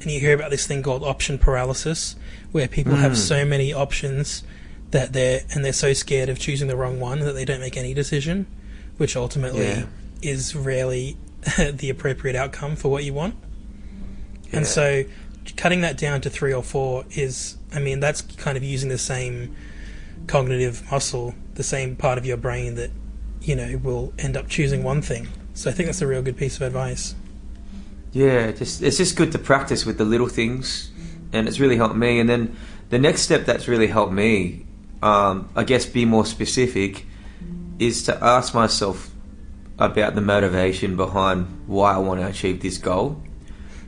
And 0.00 0.10
you 0.10 0.18
hear 0.18 0.34
about 0.34 0.50
this 0.50 0.66
thing 0.66 0.82
called 0.82 1.04
option 1.04 1.38
paralysis, 1.38 2.16
where 2.52 2.66
people 2.66 2.94
have 2.94 3.12
hmm. 3.12 3.16
so 3.16 3.44
many 3.44 3.72
options 3.72 4.42
that 4.90 5.12
they're, 5.12 5.42
and 5.54 5.64
they're 5.64 5.72
so 5.72 5.92
scared 5.92 6.28
of 6.28 6.38
choosing 6.38 6.68
the 6.68 6.76
wrong 6.76 6.98
one 6.98 7.20
that 7.20 7.32
they 7.32 7.44
don't 7.44 7.60
make 7.60 7.76
any 7.76 7.94
decision, 7.94 8.46
which 8.96 9.14
ultimately 9.16 9.66
Yeah. 9.66 9.84
is 10.22 10.56
rarely 10.56 11.16
the 11.58 11.90
appropriate 11.90 12.34
outcome 12.34 12.76
for 12.76 12.88
what 12.88 13.04
you 13.04 13.14
want. 13.14 13.36
And 14.52 14.66
so 14.66 15.04
cutting 15.56 15.80
that 15.82 15.96
down 15.96 16.20
to 16.22 16.30
three 16.30 16.52
or 16.52 16.62
four 16.62 17.04
is, 17.10 17.56
I 17.72 17.78
mean, 17.78 18.00
that's 18.00 18.20
kind 18.20 18.56
of 18.56 18.64
using 18.64 18.88
the 18.88 18.98
same 18.98 19.54
cognitive 20.26 20.90
muscle, 20.90 21.34
the 21.54 21.62
same 21.62 21.96
part 21.96 22.18
of 22.18 22.26
your 22.26 22.36
brain 22.36 22.74
that, 22.74 22.90
you 23.40 23.56
know, 23.56 23.80
will 23.82 24.12
end 24.18 24.36
up 24.36 24.48
choosing 24.48 24.82
one 24.82 25.02
thing. 25.02 25.28
So 25.54 25.70
I 25.70 25.72
think 25.72 25.86
that's 25.86 26.02
a 26.02 26.06
real 26.06 26.22
good 26.22 26.36
piece 26.36 26.56
of 26.56 26.62
advice. 26.62 27.14
Yeah, 28.12 28.50
just 28.50 28.82
it's 28.82 28.96
just 28.96 29.16
good 29.16 29.32
to 29.32 29.38
practice 29.38 29.86
with 29.86 29.98
the 29.98 30.04
little 30.04 30.28
things, 30.28 30.90
and 31.32 31.46
it's 31.46 31.60
really 31.60 31.76
helped 31.76 31.96
me. 31.96 32.18
And 32.18 32.28
then 32.28 32.56
the 32.88 32.98
next 32.98 33.22
step 33.22 33.44
that's 33.44 33.68
really 33.68 33.86
helped 33.86 34.12
me, 34.12 34.66
um, 35.02 35.48
I 35.54 35.64
guess, 35.64 35.86
be 35.86 36.04
more 36.04 36.26
specific, 36.26 37.06
is 37.78 38.02
to 38.04 38.22
ask 38.22 38.52
myself 38.52 39.10
about 39.78 40.14
the 40.14 40.20
motivation 40.20 40.96
behind 40.96 41.46
why 41.66 41.94
I 41.94 41.98
want 41.98 42.20
to 42.20 42.26
achieve 42.26 42.60
this 42.60 42.78
goal. 42.78 43.22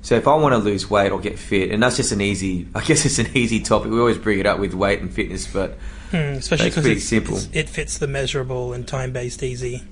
So 0.02 0.16
if 0.16 0.26
I 0.28 0.35
want 0.35 0.52
to 0.52 0.59
lose 0.59 0.90
weight 0.90 1.12
or 1.12 1.21
get 1.21 1.38
fit, 1.38 1.71
and 1.71 1.82
that's 1.82 1.97
just 1.97 2.12
an 2.12 2.21
easy, 2.21 2.66
I 2.75 2.82
guess 2.82 3.04
it's 3.06 3.18
an 3.18 3.28
easy 3.37 3.61
topic. 3.61 3.90
We 3.90 3.99
always 3.99 4.18
bring 4.18 4.38
it 4.40 4.47
up 4.47 4.59
with 4.59 4.75
weight 4.75 5.00
and 5.00 5.12
fitness, 5.12 5.47
but 5.47 5.78
Hmm, 6.11 6.16
especially 6.37 6.68
because 6.71 6.82
pretty 6.82 6.97
it's, 6.99 7.06
simple. 7.09 7.37
it's- 7.37 7.50
it 7.54 7.68
fits 7.71 7.97
the 7.99 8.06
measurable 8.06 8.73
and 8.75 8.87
time 8.87 9.12
based 9.12 9.42
easy. 9.42 9.82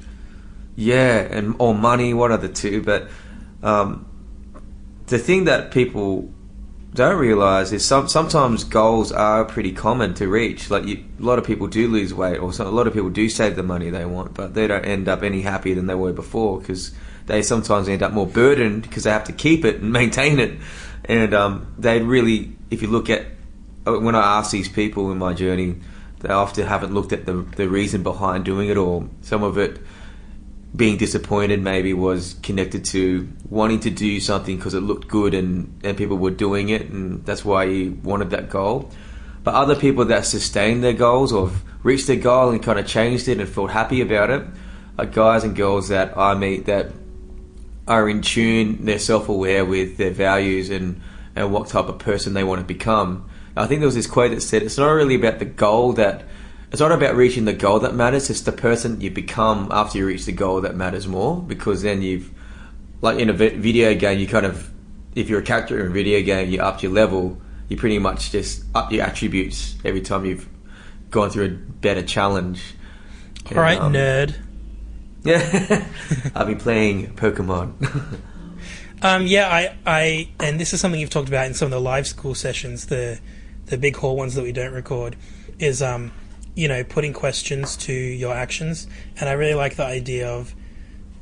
Yeah, 0.76 1.18
and 1.20 1.54
or 1.58 1.74
money, 1.74 2.12
one 2.14 2.30
of 2.32 2.42
the 2.42 2.48
two. 2.48 2.82
But 2.82 3.08
um, 3.62 4.06
the 5.06 5.18
thing 5.18 5.44
that 5.44 5.70
people 5.70 6.30
don't 6.94 7.16
realize 7.18 7.72
is 7.72 7.84
some 7.84 8.08
sometimes 8.08 8.64
goals 8.64 9.12
are 9.12 9.44
pretty 9.44 9.72
common 9.72 10.12
to 10.14 10.28
reach. 10.28 10.70
Like 10.70 10.84
you, 10.86 11.04
a 11.18 11.22
lot 11.22 11.38
of 11.38 11.44
people 11.46 11.66
do 11.68 11.88
lose 11.88 12.12
weight, 12.12 12.38
or 12.38 12.52
some, 12.52 12.66
a 12.66 12.70
lot 12.70 12.86
of 12.86 12.92
people 12.94 13.10
do 13.10 13.28
save 13.28 13.56
the 13.56 13.62
money 13.62 13.90
they 13.90 14.04
want, 14.04 14.34
but 14.34 14.54
they 14.54 14.66
don't 14.66 14.84
end 14.84 15.08
up 15.08 15.22
any 15.22 15.40
happier 15.42 15.74
than 15.74 15.86
they 15.86 15.94
were 15.94 16.12
before 16.12 16.60
because 16.60 16.92
they 17.26 17.42
sometimes 17.42 17.88
end 17.88 18.02
up 18.02 18.12
more 18.12 18.26
burdened 18.26 18.82
because 18.82 19.04
they 19.04 19.10
have 19.10 19.24
to 19.24 19.32
keep 19.32 19.64
it 19.64 19.76
and 19.76 19.92
maintain 20.00 20.38
it. 20.38 20.58
And 21.04 21.34
um, 21.34 21.74
they 21.78 22.00
really, 22.00 22.52
if 22.70 22.82
you 22.82 22.88
look 22.88 23.10
at 23.10 23.26
uh, 23.86 23.98
when 23.98 24.14
I 24.14 24.38
ask 24.38 24.50
these 24.50 24.68
people 24.68 25.10
in 25.10 25.18
my 25.18 25.32
journey, 25.32 25.76
they 26.20 26.28
often 26.28 26.66
haven't 26.66 26.92
looked 26.92 27.12
at 27.12 27.26
the 27.26 27.34
the 27.56 27.68
reason 27.68 28.02
behind 28.02 28.44
doing 28.44 28.68
it, 28.68 28.76
or 28.76 29.08
some 29.22 29.42
of 29.42 29.56
it 29.58 29.80
being 30.74 30.96
disappointed 30.96 31.60
maybe 31.60 31.92
was 31.92 32.34
connected 32.42 32.84
to 32.84 33.28
wanting 33.48 33.80
to 33.80 33.90
do 33.90 34.20
something 34.20 34.56
because 34.56 34.74
it 34.74 34.80
looked 34.80 35.08
good 35.08 35.34
and, 35.34 35.80
and 35.82 35.96
people 35.96 36.16
were 36.16 36.30
doing 36.30 36.68
it 36.68 36.88
and 36.90 37.24
that's 37.26 37.44
why 37.44 37.64
you 37.64 37.98
wanted 38.04 38.30
that 38.30 38.48
goal. 38.48 38.90
But 39.42 39.54
other 39.54 39.74
people 39.74 40.04
that 40.06 40.26
sustained 40.26 40.84
their 40.84 40.92
goals 40.92 41.32
or 41.32 41.50
reached 41.82 42.06
their 42.06 42.16
goal 42.16 42.50
and 42.50 42.62
kind 42.62 42.78
of 42.78 42.86
changed 42.86 43.26
it 43.26 43.40
and 43.40 43.48
felt 43.48 43.70
happy 43.70 44.00
about 44.00 44.30
it 44.30 44.46
are 44.98 45.06
guys 45.06 45.44
and 45.44 45.56
girls 45.56 45.88
that 45.88 46.16
I 46.16 46.34
meet 46.34 46.66
that 46.66 46.92
are 47.86 48.08
in 48.08 48.22
tune, 48.22 48.84
they're 48.84 48.98
self 48.98 49.28
aware 49.28 49.64
with 49.64 49.96
their 49.96 50.10
values 50.10 50.70
and, 50.70 51.00
and 51.34 51.52
what 51.52 51.68
type 51.68 51.86
of 51.86 51.98
person 51.98 52.34
they 52.34 52.44
want 52.44 52.60
to 52.60 52.66
become. 52.66 53.28
I 53.56 53.66
think 53.66 53.80
there 53.80 53.86
was 53.86 53.94
this 53.94 54.06
quote 54.06 54.30
that 54.30 54.40
said 54.40 54.62
it's 54.62 54.78
not 54.78 54.90
really 54.90 55.16
about 55.16 55.38
the 55.38 55.44
goal 55.44 55.92
that 55.94 56.24
it's 56.70 56.80
not 56.80 56.92
about 56.92 57.16
reaching 57.16 57.46
the 57.46 57.52
goal 57.52 57.80
that 57.80 57.94
matters. 57.94 58.30
It's 58.30 58.42
the 58.42 58.52
person 58.52 59.00
you 59.00 59.10
become 59.10 59.68
after 59.72 59.98
you 59.98 60.06
reach 60.06 60.24
the 60.24 60.32
goal 60.32 60.60
that 60.60 60.76
matters 60.76 61.08
more. 61.08 61.42
Because 61.42 61.82
then 61.82 62.00
you've, 62.00 62.30
like 63.00 63.18
in 63.18 63.28
a 63.28 63.32
video 63.32 63.94
game, 63.94 64.20
you 64.20 64.28
kind 64.28 64.46
of, 64.46 64.70
if 65.16 65.28
you're 65.28 65.40
a 65.40 65.44
character 65.44 65.80
in 65.80 65.86
a 65.86 65.90
video 65.90 66.22
game, 66.22 66.48
you 66.48 66.60
up 66.60 66.82
your 66.82 66.92
level. 66.92 67.40
You 67.68 67.76
pretty 67.76 67.98
much 67.98 68.30
just 68.30 68.64
up 68.74 68.92
your 68.92 69.04
attributes 69.04 69.76
every 69.84 70.00
time 70.00 70.24
you've 70.24 70.48
gone 71.10 71.30
through 71.30 71.44
a 71.46 71.48
better 71.48 72.02
challenge. 72.02 72.62
All 73.50 73.62
right, 73.62 73.80
um, 73.80 73.92
nerd. 73.92 74.36
Yeah, 75.22 75.86
I'll 76.34 76.46
be 76.46 76.54
playing 76.54 77.14
Pokemon. 77.14 78.20
um, 79.02 79.26
yeah, 79.26 79.48
I, 79.48 79.76
I, 79.86 80.28
and 80.40 80.58
this 80.58 80.72
is 80.72 80.80
something 80.80 81.00
you've 81.00 81.10
talked 81.10 81.28
about 81.28 81.46
in 81.46 81.54
some 81.54 81.66
of 81.66 81.72
the 81.72 81.80
live 81.80 82.06
school 82.06 82.34
sessions, 82.34 82.86
the, 82.86 83.20
the 83.66 83.76
big 83.76 83.96
hall 83.96 84.16
ones 84.16 84.34
that 84.34 84.42
we 84.42 84.52
don't 84.52 84.72
record, 84.72 85.16
is 85.58 85.82
um, 85.82 86.10
you 86.54 86.68
know, 86.68 86.84
putting 86.84 87.12
questions 87.12 87.76
to 87.78 87.92
your 87.92 88.34
actions. 88.34 88.86
And 89.18 89.28
I 89.28 89.32
really 89.32 89.54
like 89.54 89.76
the 89.76 89.84
idea 89.84 90.28
of 90.28 90.54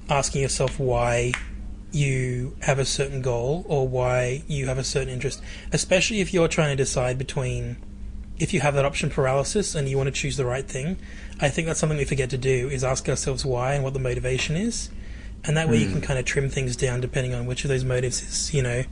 asking 0.08 0.42
yourself 0.42 0.78
why 0.78 1.32
you 1.90 2.56
have 2.62 2.78
a 2.78 2.84
certain 2.84 3.22
goal 3.22 3.64
or 3.68 3.88
why 3.88 4.42
you 4.46 4.66
have 4.66 4.78
a 4.78 4.84
certain 4.84 5.08
interest, 5.08 5.42
especially 5.72 6.20
if 6.20 6.32
you're 6.32 6.48
trying 6.48 6.70
to 6.70 6.76
decide 6.76 7.18
between 7.18 7.76
if 8.38 8.54
you 8.54 8.60
have 8.60 8.74
that 8.74 8.84
option 8.84 9.10
paralysis 9.10 9.74
and 9.74 9.88
you 9.88 9.96
want 9.96 10.06
to 10.06 10.12
choose 10.12 10.36
the 10.36 10.44
right 10.44 10.66
thing. 10.66 10.98
I 11.40 11.48
think 11.48 11.66
that's 11.66 11.80
something 11.80 11.98
we 11.98 12.04
forget 12.04 12.30
to 12.30 12.38
do 12.38 12.68
is 12.68 12.84
ask 12.84 13.08
ourselves 13.08 13.44
why 13.44 13.74
and 13.74 13.84
what 13.84 13.94
the 13.94 14.00
motivation 14.00 14.56
is. 14.56 14.90
And 15.44 15.56
that 15.56 15.68
way 15.68 15.78
mm. 15.78 15.80
you 15.80 15.86
can 15.86 15.98
hmm. 15.98 16.04
kind 16.04 16.18
of 16.18 16.24
trim 16.24 16.48
things 16.48 16.76
down 16.76 17.00
depending 17.00 17.34
on 17.34 17.46
which 17.46 17.64
of 17.64 17.68
those 17.68 17.84
motives 17.84 18.22
is, 18.22 18.54
you 18.54 18.62
know, 18.62 18.84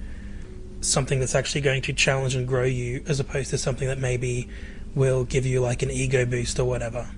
something 0.80 1.18
that's 1.20 1.34
actually 1.34 1.60
going 1.60 1.82
to 1.82 1.92
challenge 1.92 2.34
and 2.34 2.46
grow 2.46 2.64
you 2.64 3.02
as 3.08 3.18
opposed 3.18 3.50
to 3.50 3.58
something 3.58 3.88
that 3.88 3.98
maybe 3.98 4.48
will 4.94 5.24
give 5.24 5.44
you 5.44 5.60
like 5.60 5.82
an 5.82 5.90
ego 5.90 6.24
boost 6.24 6.58
or 6.58 6.64
whatever. 6.64 7.08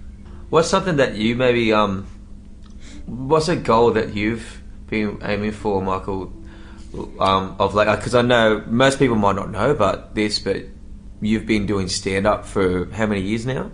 What's 0.50 0.68
something 0.68 0.96
that 0.96 1.16
you 1.16 1.36
maybe 1.36 1.72
um, 1.72 2.06
what's 3.06 3.48
a 3.48 3.56
goal 3.56 3.92
that 3.92 4.14
you've 4.14 4.62
been 4.88 5.18
aiming 5.22 5.52
for, 5.52 5.82
Michael? 5.82 6.32
Um, 7.20 7.54
of 7.58 7.74
like, 7.74 7.98
because 7.98 8.14
I 8.14 8.22
know 8.22 8.64
most 8.66 8.98
people 8.98 9.16
might 9.16 9.36
not 9.36 9.50
know 9.50 9.70
about 9.70 10.14
this, 10.14 10.38
but 10.38 10.64
you've 11.20 11.46
been 11.46 11.66
doing 11.66 11.88
stand 11.88 12.26
up 12.26 12.46
for 12.46 12.86
how 12.86 13.06
many 13.06 13.20
years 13.20 13.46
now? 13.46 13.70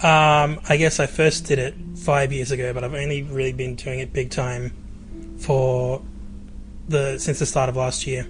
Um, 0.00 0.60
I 0.68 0.76
guess 0.78 0.98
I 0.98 1.06
first 1.06 1.44
did 1.44 1.58
it 1.58 1.74
five 1.96 2.32
years 2.32 2.50
ago, 2.50 2.72
but 2.72 2.82
I've 2.82 2.94
only 2.94 3.22
really 3.22 3.52
been 3.52 3.76
doing 3.76 4.00
it 4.00 4.12
big 4.12 4.30
time 4.30 4.72
for 5.38 6.02
the 6.88 7.18
since 7.18 7.38
the 7.38 7.46
start 7.46 7.68
of 7.68 7.76
last 7.76 8.06
year. 8.06 8.26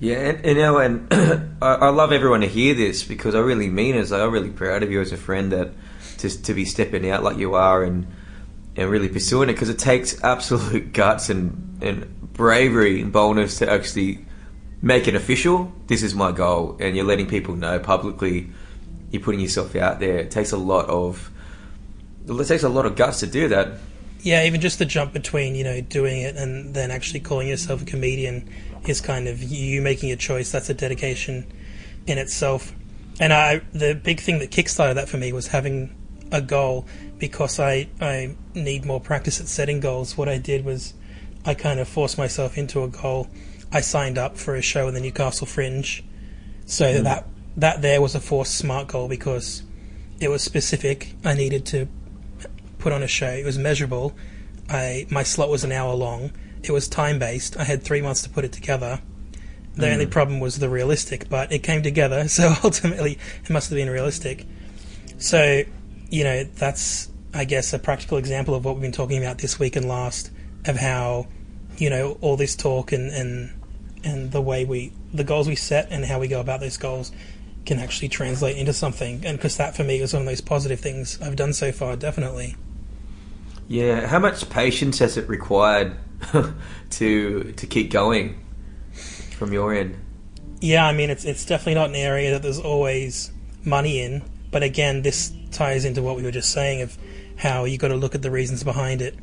Yeah, 0.00 0.16
and, 0.16 0.44
you 0.44 0.54
know, 0.54 0.78
and 0.78 1.06
I, 1.62 1.74
I, 1.74 1.88
love 1.90 2.10
everyone 2.10 2.40
to 2.40 2.46
hear 2.46 2.74
this 2.74 3.02
because 3.04 3.34
I 3.34 3.40
really 3.40 3.68
mean 3.68 3.94
it. 3.96 4.10
I'm 4.10 4.30
really 4.30 4.50
proud 4.50 4.82
of 4.82 4.90
you 4.90 5.00
as 5.00 5.12
a 5.12 5.16
friend 5.16 5.52
that 5.52 5.72
to 6.18 6.42
to 6.42 6.54
be 6.54 6.64
stepping 6.64 7.08
out 7.08 7.22
like 7.22 7.38
you 7.38 7.54
are 7.54 7.82
and 7.82 8.06
and 8.76 8.90
really 8.90 9.08
pursuing 9.08 9.48
it 9.48 9.54
because 9.54 9.68
it 9.68 9.78
takes 9.78 10.22
absolute 10.22 10.92
guts 10.94 11.30
and 11.30 11.78
and 11.82 12.32
bravery 12.32 13.00
and 13.00 13.12
boldness 13.12 13.58
to 13.58 13.70
actually 13.70 14.24
make 14.82 15.08
it 15.08 15.14
official. 15.14 15.72
This 15.86 16.02
is 16.02 16.14
my 16.14 16.32
goal, 16.32 16.76
and 16.80 16.96
you're 16.96 17.04
letting 17.04 17.26
people 17.26 17.54
know 17.54 17.78
publicly. 17.78 18.50
You're 19.10 19.22
putting 19.22 19.40
yourself 19.40 19.74
out 19.76 20.00
there. 20.00 20.18
It 20.18 20.30
takes 20.30 20.52
a 20.52 20.56
lot 20.56 20.86
of 20.86 21.30
it 22.26 22.46
takes 22.46 22.62
a 22.62 22.68
lot 22.68 22.86
of 22.86 22.96
guts 22.96 23.20
to 23.20 23.26
do 23.26 23.48
that. 23.48 23.78
Yeah, 24.22 24.44
even 24.44 24.60
just 24.60 24.78
the 24.78 24.84
jump 24.84 25.12
between 25.12 25.54
you 25.54 25.64
know 25.64 25.80
doing 25.80 26.22
it 26.22 26.36
and 26.36 26.74
then 26.74 26.90
actually 26.90 27.20
calling 27.20 27.48
yourself 27.48 27.82
a 27.82 27.84
comedian 27.84 28.48
is 28.86 29.00
kind 29.00 29.28
of 29.28 29.42
you 29.42 29.80
making 29.82 30.10
a 30.12 30.16
choice. 30.16 30.52
That's 30.52 30.70
a 30.70 30.74
dedication 30.74 31.46
in 32.06 32.18
itself. 32.18 32.72
And 33.18 33.32
I, 33.32 33.60
the 33.72 33.94
big 33.94 34.20
thing 34.20 34.38
that 34.38 34.50
kickstarted 34.50 34.94
that 34.94 35.08
for 35.08 35.18
me 35.18 35.32
was 35.32 35.48
having 35.48 35.94
a 36.32 36.40
goal 36.40 36.86
because 37.18 37.60
I, 37.60 37.88
I 38.00 38.34
need 38.54 38.86
more 38.86 39.00
practice 39.00 39.40
at 39.40 39.48
setting 39.48 39.80
goals. 39.80 40.16
What 40.16 40.28
I 40.28 40.38
did 40.38 40.64
was 40.64 40.94
I 41.44 41.54
kind 41.54 41.80
of 41.80 41.88
forced 41.88 42.16
myself 42.16 42.56
into 42.56 42.82
a 42.82 42.88
goal. 42.88 43.28
I 43.72 43.80
signed 43.80 44.18
up 44.18 44.36
for 44.36 44.54
a 44.54 44.62
show 44.62 44.88
in 44.88 44.94
the 44.94 45.00
Newcastle 45.00 45.46
Fringe, 45.46 46.04
so 46.66 46.86
mm. 46.86 47.02
that 47.04 47.26
that 47.56 47.82
there 47.82 48.00
was 48.00 48.14
a 48.14 48.20
forced 48.20 48.54
smart 48.54 48.88
goal 48.88 49.08
because 49.08 49.62
it 50.20 50.28
was 50.28 50.42
specific. 50.42 51.14
I 51.24 51.34
needed 51.34 51.66
to 51.66 51.88
put 52.78 52.92
on 52.92 53.02
a 53.02 53.08
show. 53.08 53.30
It 53.30 53.44
was 53.44 53.58
measurable. 53.58 54.14
I 54.68 55.06
my 55.10 55.22
slot 55.22 55.50
was 55.50 55.64
an 55.64 55.72
hour 55.72 55.94
long 55.94 56.32
it 56.62 56.72
was 56.72 56.88
time 56.88 57.18
based. 57.18 57.56
I 57.56 57.64
had 57.64 57.82
three 57.82 58.02
months 58.02 58.22
to 58.22 58.30
put 58.30 58.44
it 58.44 58.52
together. 58.52 59.00
The 59.74 59.86
mm. 59.86 59.92
only 59.92 60.06
problem 60.06 60.40
was 60.40 60.58
the 60.58 60.68
realistic, 60.68 61.28
but 61.28 61.52
it 61.52 61.60
came 61.60 61.82
together, 61.82 62.28
so 62.28 62.54
ultimately 62.64 63.18
it 63.44 63.50
must 63.50 63.70
have 63.70 63.76
been 63.76 63.90
realistic. 63.90 64.46
So, 65.18 65.62
you 66.10 66.24
know, 66.24 66.44
that's, 66.44 67.10
I 67.34 67.44
guess, 67.44 67.72
a 67.72 67.78
practical 67.78 68.18
example 68.18 68.54
of 68.54 68.64
what 68.64 68.74
we've 68.74 68.82
been 68.82 68.92
talking 68.92 69.22
about 69.22 69.38
this 69.38 69.58
week 69.58 69.76
and 69.76 69.86
last 69.86 70.30
of 70.66 70.76
how, 70.76 71.26
you 71.78 71.90
know, 71.90 72.18
all 72.20 72.36
this 72.36 72.56
talk 72.56 72.92
and, 72.92 73.10
and, 73.10 73.52
and 74.04 74.32
the 74.32 74.40
way 74.40 74.64
we, 74.64 74.92
the 75.12 75.24
goals 75.24 75.48
we 75.48 75.56
set 75.56 75.88
and 75.90 76.04
how 76.04 76.18
we 76.18 76.28
go 76.28 76.40
about 76.40 76.60
those 76.60 76.76
goals 76.76 77.12
can 77.66 77.78
actually 77.78 78.08
translate 78.08 78.56
into 78.56 78.72
something. 78.72 79.24
And 79.24 79.36
because 79.36 79.56
that 79.56 79.76
for 79.76 79.84
me 79.84 80.00
was 80.00 80.12
one 80.12 80.22
of 80.22 80.28
those 80.28 80.40
positive 80.40 80.80
things 80.80 81.20
I've 81.20 81.36
done 81.36 81.52
so 81.52 81.72
far, 81.72 81.96
definitely. 81.96 82.56
Yeah. 83.68 84.06
How 84.06 84.18
much 84.18 84.48
patience 84.50 84.98
has 84.98 85.16
it 85.16 85.28
required 85.28 85.96
to 86.90 87.52
to 87.52 87.66
keep 87.66 87.90
going 87.90 88.40
from 89.36 89.52
your 89.52 89.72
end? 89.72 89.96
Yeah, 90.60 90.86
I 90.86 90.92
mean 90.92 91.10
it's 91.10 91.24
it's 91.24 91.44
definitely 91.44 91.74
not 91.74 91.90
an 91.90 91.94
area 91.96 92.32
that 92.32 92.42
there's 92.42 92.58
always 92.58 93.30
money 93.64 94.00
in, 94.00 94.22
but 94.50 94.62
again, 94.62 95.02
this 95.02 95.32
ties 95.52 95.84
into 95.84 96.02
what 96.02 96.16
we 96.16 96.22
were 96.22 96.30
just 96.30 96.50
saying 96.50 96.82
of 96.82 96.98
how 97.36 97.64
you 97.64 97.78
got 97.78 97.88
to 97.88 97.96
look 97.96 98.14
at 98.14 98.22
the 98.22 98.30
reasons 98.30 98.64
behind 98.64 99.00
it. 99.00 99.14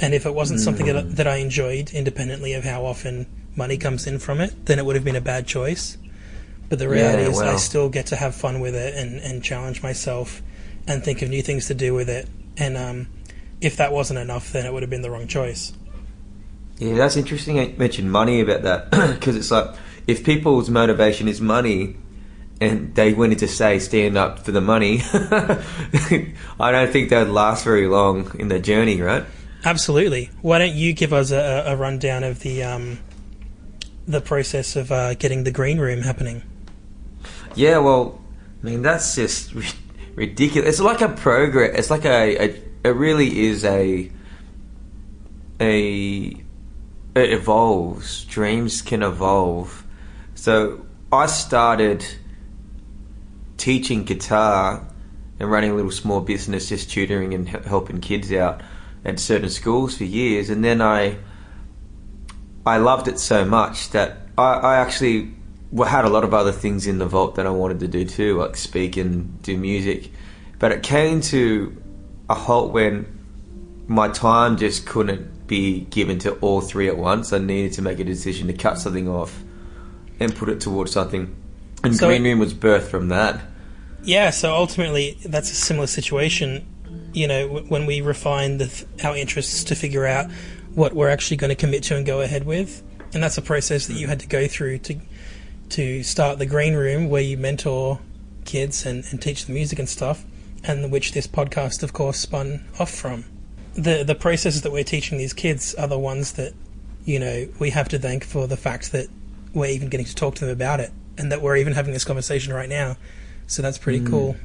And 0.00 0.14
if 0.14 0.26
it 0.26 0.34
wasn't 0.34 0.60
mm. 0.60 0.64
something 0.64 0.86
that, 0.86 1.04
hmm. 1.04 1.10
that 1.14 1.26
I 1.26 1.36
enjoyed, 1.38 1.90
independently 1.90 2.52
of 2.52 2.64
how 2.64 2.84
often 2.84 3.26
money 3.58 3.76
comes 3.76 4.06
in 4.06 4.18
from 4.18 4.40
it, 4.40 4.64
then 4.64 4.78
it 4.78 4.86
would 4.86 4.94
have 4.94 5.04
been 5.04 5.16
a 5.16 5.20
bad 5.20 5.46
choice. 5.46 5.98
But 6.70 6.78
the 6.78 6.88
reality 6.88 7.24
yeah, 7.24 7.28
is, 7.28 7.36
well. 7.36 7.54
I 7.54 7.56
still 7.56 7.88
get 7.90 8.06
to 8.06 8.16
have 8.16 8.34
fun 8.34 8.60
with 8.60 8.74
it 8.74 8.94
and, 8.94 9.20
and 9.20 9.42
challenge 9.42 9.82
myself 9.82 10.42
and 10.86 11.04
think 11.04 11.20
of 11.20 11.28
new 11.28 11.42
things 11.42 11.66
to 11.66 11.74
do 11.74 11.92
with 11.92 12.08
it. 12.08 12.28
And 12.56 12.76
um, 12.76 13.08
if 13.60 13.76
that 13.76 13.92
wasn't 13.92 14.18
enough, 14.18 14.52
then 14.52 14.64
it 14.64 14.72
would 14.72 14.82
have 14.82 14.90
been 14.90 15.02
the 15.02 15.10
wrong 15.10 15.26
choice. 15.26 15.72
Yeah, 16.78 16.94
that's 16.94 17.16
interesting. 17.16 17.56
You 17.56 17.74
mentioned 17.76 18.10
money 18.10 18.40
about 18.40 18.62
that 18.62 18.90
because 19.14 19.36
it's 19.36 19.50
like 19.50 19.74
if 20.06 20.24
people's 20.24 20.70
motivation 20.70 21.28
is 21.28 21.40
money, 21.40 21.96
and 22.60 22.94
they 22.94 23.14
wanted 23.14 23.38
to 23.38 23.48
say 23.48 23.78
stand 23.78 24.16
up 24.16 24.40
for 24.40 24.52
the 24.52 24.60
money, 24.60 25.00
I 26.60 26.72
don't 26.72 26.90
think 26.90 27.10
they'd 27.10 27.24
last 27.24 27.64
very 27.64 27.86
long 27.86 28.32
in 28.38 28.48
their 28.48 28.58
journey, 28.58 29.00
right? 29.00 29.24
Absolutely. 29.64 30.30
Why 30.40 30.58
don't 30.58 30.74
you 30.74 30.92
give 30.92 31.12
us 31.12 31.30
a, 31.30 31.64
a 31.66 31.76
rundown 31.76 32.24
of 32.24 32.40
the 32.40 32.62
um, 32.64 32.98
the 34.08 34.20
process 34.20 34.74
of 34.74 34.90
uh, 34.90 35.14
getting 35.14 35.44
the 35.44 35.50
green 35.50 35.78
room 35.78 36.00
happening? 36.00 36.42
Yeah, 37.54 37.78
well, 37.78 38.20
I 38.62 38.66
mean 38.66 38.82
that's 38.82 39.14
just 39.14 39.54
ridiculous. 40.14 40.68
It's 40.68 40.80
like 40.80 41.02
a 41.02 41.10
progress. 41.10 41.78
It's 41.78 41.90
like 41.90 42.04
a, 42.04 42.36
a 42.36 42.62
it 42.84 42.96
really 42.96 43.46
is 43.46 43.64
a 43.64 44.10
a 45.60 46.36
it 47.14 47.32
evolves. 47.32 48.24
Dreams 48.24 48.82
can 48.82 49.02
evolve. 49.02 49.84
So 50.34 50.86
I 51.12 51.26
started 51.26 52.04
teaching 53.56 54.04
guitar 54.04 54.86
and 55.40 55.50
running 55.50 55.70
a 55.70 55.74
little 55.74 55.90
small 55.90 56.20
business, 56.20 56.68
just 56.68 56.90
tutoring 56.90 57.34
and 57.34 57.48
helping 57.48 58.00
kids 58.00 58.32
out 58.32 58.62
at 59.04 59.20
certain 59.20 59.50
schools 59.50 59.96
for 59.96 60.04
years, 60.04 60.50
and 60.50 60.64
then 60.64 60.80
I 60.80 61.18
I 62.68 62.76
loved 62.76 63.08
it 63.08 63.18
so 63.18 63.44
much 63.44 63.90
that 63.90 64.18
I, 64.36 64.52
I 64.54 64.76
actually 64.76 65.32
had 65.86 66.04
a 66.04 66.08
lot 66.08 66.24
of 66.24 66.34
other 66.34 66.52
things 66.52 66.86
in 66.86 66.98
the 66.98 67.06
vault 67.06 67.34
that 67.36 67.46
I 67.46 67.50
wanted 67.50 67.80
to 67.80 67.88
do 67.88 68.04
too, 68.04 68.38
like 68.38 68.56
speak 68.56 68.96
and 68.96 69.40
do 69.42 69.56
music. 69.56 70.10
But 70.58 70.72
it 70.72 70.82
came 70.82 71.20
to 71.22 71.76
a 72.28 72.34
halt 72.34 72.72
when 72.72 73.06
my 73.86 74.08
time 74.08 74.56
just 74.56 74.86
couldn't 74.86 75.46
be 75.46 75.80
given 75.80 76.18
to 76.20 76.34
all 76.40 76.60
three 76.60 76.88
at 76.88 76.98
once. 76.98 77.32
I 77.32 77.38
needed 77.38 77.72
to 77.74 77.82
make 77.82 78.00
a 78.00 78.04
decision 78.04 78.48
to 78.48 78.52
cut 78.52 78.78
something 78.78 79.08
off 79.08 79.42
and 80.20 80.34
put 80.34 80.48
it 80.50 80.60
towards 80.60 80.92
something 80.92 81.34
And 81.82 81.96
So 81.96 82.08
Green 82.08 82.24
Room 82.24 82.38
was 82.38 82.52
birthed 82.52 82.88
from 82.88 83.08
that. 83.08 83.40
Yeah, 84.02 84.30
so 84.30 84.54
ultimately, 84.54 85.18
that's 85.24 85.50
a 85.50 85.54
similar 85.54 85.86
situation. 85.86 86.66
You 87.12 87.28
know, 87.28 87.48
when 87.68 87.86
we 87.86 88.00
refine 88.02 88.58
the 88.58 88.86
our 89.02 89.16
interests 89.16 89.64
to 89.64 89.74
figure 89.74 90.06
out 90.06 90.30
what 90.74 90.94
we're 90.94 91.08
actually 91.08 91.36
going 91.36 91.50
to 91.50 91.56
commit 91.56 91.82
to 91.84 91.96
and 91.96 92.06
go 92.06 92.20
ahead 92.20 92.44
with, 92.44 92.82
and 93.12 93.22
that's 93.22 93.38
a 93.38 93.42
process 93.42 93.86
that 93.86 93.94
you 93.94 94.06
had 94.06 94.20
to 94.20 94.26
go 94.26 94.46
through 94.46 94.78
to 94.78 95.00
to 95.70 96.02
start 96.02 96.38
the 96.38 96.46
green 96.46 96.74
room, 96.74 97.08
where 97.08 97.22
you 97.22 97.36
mentor 97.36 98.00
kids 98.44 98.86
and, 98.86 99.04
and 99.10 99.20
teach 99.20 99.44
them 99.44 99.54
music 99.54 99.78
and 99.78 99.88
stuff, 99.88 100.24
and 100.64 100.90
which 100.90 101.12
this 101.12 101.26
podcast, 101.26 101.82
of 101.82 101.92
course, 101.92 102.18
spun 102.18 102.66
off 102.78 102.90
from. 102.90 103.24
The 103.74 104.02
the 104.02 104.14
processes 104.14 104.62
that 104.62 104.72
we're 104.72 104.84
teaching 104.84 105.18
these 105.18 105.32
kids 105.32 105.74
are 105.74 105.86
the 105.86 105.98
ones 105.98 106.32
that 106.32 106.54
you 107.04 107.18
know 107.18 107.48
we 107.58 107.70
have 107.70 107.88
to 107.90 107.98
thank 107.98 108.24
for 108.24 108.46
the 108.46 108.56
fact 108.56 108.92
that 108.92 109.08
we're 109.54 109.70
even 109.70 109.88
getting 109.88 110.06
to 110.06 110.14
talk 110.14 110.34
to 110.36 110.44
them 110.44 110.52
about 110.52 110.80
it, 110.80 110.90
and 111.16 111.30
that 111.32 111.42
we're 111.42 111.56
even 111.56 111.74
having 111.74 111.92
this 111.92 112.04
conversation 112.04 112.52
right 112.52 112.68
now. 112.68 112.96
So 113.46 113.62
that's 113.62 113.78
pretty 113.78 114.00
mm. 114.00 114.10
cool. 114.10 114.36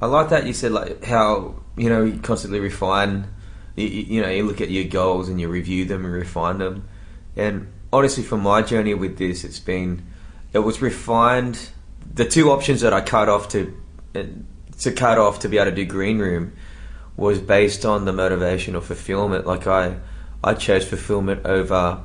I 0.00 0.06
like 0.06 0.28
that 0.28 0.46
you 0.46 0.52
said 0.52 0.72
like 0.72 1.04
how 1.04 1.56
you 1.76 1.88
know 1.88 2.04
you 2.04 2.18
constantly 2.20 2.60
refine. 2.60 3.28
You, 3.78 3.86
you 3.86 4.22
know 4.22 4.28
you 4.28 4.44
look 4.44 4.60
at 4.60 4.70
your 4.70 4.84
goals 4.84 5.28
and 5.28 5.40
you 5.40 5.48
review 5.48 5.84
them 5.84 6.04
and 6.04 6.12
refine 6.12 6.58
them. 6.58 6.88
And 7.36 7.72
honestly, 7.92 8.24
for 8.24 8.36
my 8.36 8.62
journey 8.62 8.94
with 8.94 9.18
this, 9.18 9.44
it's 9.44 9.60
been 9.60 10.06
it 10.52 10.60
was 10.60 10.82
refined. 10.82 11.70
The 12.14 12.24
two 12.24 12.50
options 12.50 12.80
that 12.80 12.92
I 12.92 13.00
cut 13.00 13.28
off 13.28 13.48
to 13.50 13.74
to 14.14 14.92
cut 14.92 15.18
off 15.18 15.40
to 15.40 15.48
be 15.48 15.58
able 15.58 15.70
to 15.70 15.76
do 15.76 15.84
green 15.84 16.18
room 16.18 16.52
was 17.16 17.40
based 17.40 17.84
on 17.84 18.04
the 18.04 18.12
motivation 18.12 18.74
or 18.74 18.80
fulfillment. 18.80 19.46
Like 19.46 19.66
I 19.66 19.98
I 20.42 20.54
chose 20.54 20.86
fulfillment 20.86 21.46
over 21.46 22.02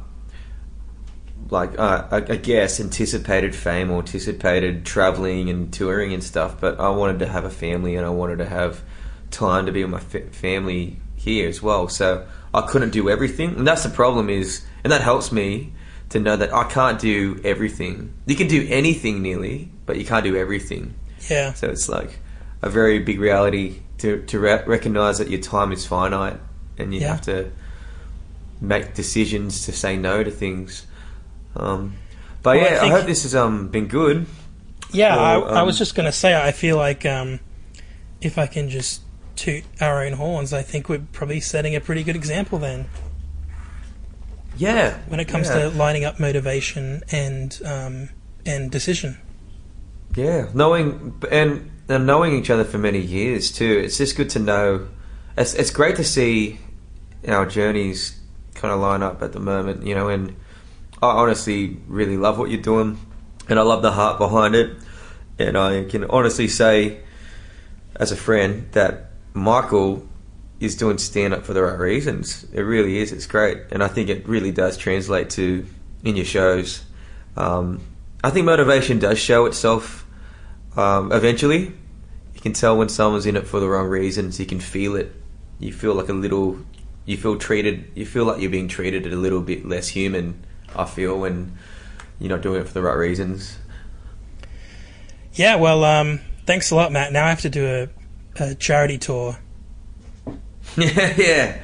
like 1.49 1.77
uh, 1.77 2.07
I, 2.09 2.17
I 2.17 2.35
guess 2.37 2.79
anticipated 2.79 3.55
fame 3.55 3.91
or 3.91 3.99
anticipated 3.99 4.85
traveling 4.85 5.49
and 5.49 5.71
touring 5.71 6.13
and 6.13 6.23
stuff. 6.23 6.59
But 6.59 6.79
I 6.79 6.89
wanted 6.89 7.19
to 7.19 7.27
have 7.27 7.45
a 7.45 7.49
family 7.49 7.95
and 7.95 8.05
I 8.05 8.09
wanted 8.09 8.37
to 8.37 8.45
have 8.45 8.81
time 9.31 9.65
to 9.65 9.71
be 9.71 9.83
with 9.83 9.91
my 9.91 9.99
fa- 9.99 10.29
family 10.31 10.97
here 11.23 11.47
as 11.49 11.61
well. 11.61 11.87
So 11.87 12.25
I 12.53 12.61
couldn't 12.61 12.91
do 12.91 13.09
everything, 13.09 13.55
and 13.55 13.67
that's 13.67 13.83
the 13.83 13.89
problem. 13.89 14.29
Is 14.29 14.65
and 14.83 14.91
that 14.91 15.01
helps 15.01 15.31
me 15.31 15.73
to 16.09 16.19
know 16.19 16.35
that 16.35 16.53
I 16.53 16.65
can't 16.65 16.99
do 16.99 17.39
everything. 17.43 18.13
You 18.27 18.35
can 18.35 18.47
do 18.47 18.67
anything 18.69 19.21
nearly, 19.21 19.69
but 19.85 19.97
you 19.97 20.05
can't 20.05 20.23
do 20.23 20.35
everything. 20.35 20.93
Yeah. 21.29 21.53
So 21.53 21.69
it's 21.69 21.89
like 21.89 22.19
a 22.61 22.69
very 22.69 22.99
big 22.99 23.19
reality 23.19 23.81
to 23.99 24.21
to 24.27 24.39
re- 24.39 24.63
recognize 24.65 25.17
that 25.17 25.29
your 25.29 25.41
time 25.41 25.71
is 25.71 25.85
finite 25.85 26.39
and 26.77 26.93
you 26.93 27.01
Yeah. 27.01 27.07
have 27.09 27.21
to 27.21 27.51
make 28.61 28.93
decisions 28.93 29.65
to 29.65 29.71
say 29.71 29.97
no 29.97 30.23
to 30.23 30.31
things. 30.31 30.85
Um, 31.55 31.95
but 32.41 32.57
Well, 32.57 32.65
yeah, 32.71 32.77
I, 32.77 32.79
think- 32.81 32.93
hope 32.93 33.05
this 33.05 33.23
has 33.23 33.35
um, 33.35 33.67
been 33.69 33.87
good. 33.87 34.25
Yeah, 34.91 35.15
Well, 35.15 35.45
I, 35.55 35.59
I 35.59 35.63
was 35.63 35.75
um, 35.75 35.79
just 35.79 35.95
going 35.95 36.05
to 36.05 36.11
say, 36.11 36.35
I 36.35 36.51
feel 36.51 36.77
like 36.77 37.03
um, 37.05 37.39
if 38.21 38.37
I 38.37 38.45
can 38.47 38.69
just 38.69 39.01
toot 39.35 39.63
our 39.81 40.03
own 40.03 40.13
horns, 40.13 40.53
I 40.53 40.61
think 40.61 40.89
we're 40.89 41.03
probably 41.11 41.39
setting 41.39 41.75
a 41.75 41.81
pretty 41.81 42.03
good 42.03 42.15
example 42.15 42.59
then 42.59 42.87
Yeah, 44.57 44.97
when 45.07 45.19
it 45.19 45.27
comes 45.27 45.47
yeah. 45.47 45.63
to 45.63 45.69
lining 45.69 46.05
up 46.05 46.19
motivation 46.19 47.01
and 47.11 47.59
um, 47.65 48.09
and 48.45 48.69
decision. 48.71 49.17
Yeah, 50.15 50.49
knowing 50.53 51.15
and, 51.31 51.71
and 51.89 52.05
knowing 52.05 52.33
each 52.37 52.49
other 52.49 52.63
for 52.63 52.77
many 52.77 52.99
years 52.99 53.51
too. 53.51 53.81
It's 53.83 53.97
just 53.97 54.15
good 54.15 54.29
to 54.31 54.39
know. 54.39 54.87
It's 55.35 55.55
it's 55.55 55.71
great 55.71 55.95
to 55.95 56.03
see 56.03 56.59
our 57.27 57.45
journeys 57.47 58.19
kind 58.53 58.71
of 58.71 58.79
line 58.79 59.01
up 59.01 59.23
at 59.23 59.33
the 59.33 59.39
moment, 59.39 59.85
you 59.85 59.95
know. 59.95 60.09
And 60.09 60.35
I 61.01 61.07
honestly 61.07 61.79
really 61.87 62.17
love 62.17 62.37
what 62.37 62.51
you're 62.51 62.61
doing, 62.61 62.99
and 63.49 63.57
I 63.57 63.63
love 63.63 63.81
the 63.81 63.91
heart 63.93 64.19
behind 64.19 64.53
it. 64.53 64.77
And 65.39 65.57
I 65.57 65.85
can 65.85 66.03
honestly 66.05 66.47
say, 66.47 66.99
as 67.95 68.11
a 68.11 68.15
friend, 68.15 68.67
that 68.73 69.12
Michael 69.33 70.07
is 70.59 70.75
doing 70.75 70.97
stand 70.97 71.33
up 71.33 71.45
for 71.45 71.53
the 71.53 71.61
right 71.61 71.77
reasons. 71.77 72.45
It 72.53 72.61
really 72.61 72.99
is. 72.99 73.11
It's 73.11 73.25
great, 73.25 73.57
and 73.71 73.83
I 73.83 73.87
think 73.87 74.09
it 74.09 74.27
really 74.27 74.51
does 74.51 74.77
translate 74.77 75.29
to 75.31 75.65
in 76.03 76.15
your 76.15 76.25
shows. 76.25 76.83
Um, 77.35 77.81
I 78.23 78.29
think 78.29 78.45
motivation 78.45 78.99
does 78.99 79.19
show 79.19 79.45
itself 79.45 80.05
um, 80.77 81.11
eventually. 81.11 81.73
You 82.33 82.41
can 82.41 82.53
tell 82.53 82.77
when 82.77 82.89
someone's 82.89 83.25
in 83.25 83.35
it 83.35 83.47
for 83.47 83.59
the 83.59 83.67
wrong 83.67 83.87
reasons. 83.87 84.39
You 84.39 84.45
can 84.45 84.59
feel 84.59 84.95
it. 84.95 85.13
You 85.59 85.73
feel 85.73 85.95
like 85.95 86.09
a 86.09 86.13
little. 86.13 86.59
You 87.05 87.17
feel 87.17 87.37
treated. 87.37 87.91
You 87.95 88.05
feel 88.05 88.25
like 88.25 88.39
you're 88.39 88.51
being 88.51 88.69
treated 88.69 89.05
a 89.05 89.15
little 89.15 89.41
bit 89.41 89.65
less 89.65 89.89
human. 89.89 90.45
I 90.75 90.85
feel 90.85 91.19
when 91.19 91.57
you're 92.19 92.29
not 92.29 92.41
doing 92.41 92.61
it 92.61 92.67
for 92.67 92.73
the 92.73 92.81
right 92.81 92.95
reasons. 92.95 93.57
Yeah, 95.33 95.55
well, 95.55 95.83
um, 95.83 96.19
thanks 96.45 96.71
a 96.71 96.75
lot, 96.75 96.91
Matt. 96.91 97.11
Now 97.11 97.25
I 97.25 97.29
have 97.29 97.41
to 97.41 97.49
do 97.49 97.65
a, 97.65 97.89
a 98.39 98.55
charity 98.55 98.97
tour. 98.97 99.37
yeah, 100.77 101.13
yeah. 101.17 101.61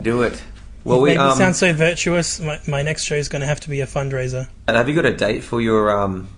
Do 0.00 0.22
it. 0.22 0.42
Well, 0.84 1.00
we 1.00 1.16
um. 1.16 1.36
sound 1.36 1.56
so 1.56 1.72
virtuous. 1.72 2.38
My, 2.40 2.60
my 2.68 2.82
next 2.82 3.04
show 3.04 3.16
is 3.16 3.28
going 3.28 3.40
to 3.40 3.46
have 3.46 3.60
to 3.60 3.70
be 3.70 3.80
a 3.80 3.86
fundraiser. 3.86 4.48
and 4.68 4.76
have 4.76 4.88
you 4.88 4.94
got 4.94 5.04
a 5.04 5.14
date 5.14 5.42
for 5.42 5.60
your 5.60 5.90
um 5.90 6.28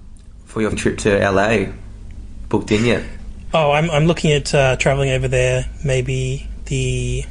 for 0.47 0.63
your 0.63 0.71
trip 0.71 0.99
to 0.99 1.31
LA 1.31 1.73
booked 2.49 2.73
in 2.73 2.85
yet? 2.85 3.05
Oh, 3.53 3.73
I'm 3.73 3.91
I'm 3.91 4.07
looking 4.07 4.33
at 4.33 4.55
uh, 4.55 4.77
traveling 4.77 5.11
over 5.11 5.29
there. 5.29 5.67
Maybe 5.85 6.49
the 6.67 7.25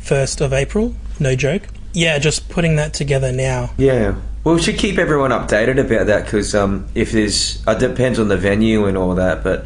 first 0.00 0.40
of 0.40 0.52
April. 0.52 0.94
No 1.18 1.34
joke. 1.34 1.62
Yeah, 1.92 2.18
just 2.18 2.48
putting 2.48 2.76
that 2.76 2.92
together 2.92 3.32
now. 3.32 3.70
Yeah. 3.78 4.16
Well, 4.44 4.54
we 4.54 4.62
should 4.62 4.78
keep 4.78 4.98
everyone 4.98 5.30
updated 5.30 5.80
about 5.80 6.06
that 6.06 6.24
because 6.24 6.54
um, 6.54 6.86
if 6.94 7.10
there's, 7.10 7.62
it 7.66 7.78
depends 7.80 8.18
on 8.18 8.28
the 8.28 8.36
venue 8.36 8.84
and 8.84 8.96
all 8.96 9.14
that, 9.16 9.42
but 9.42 9.64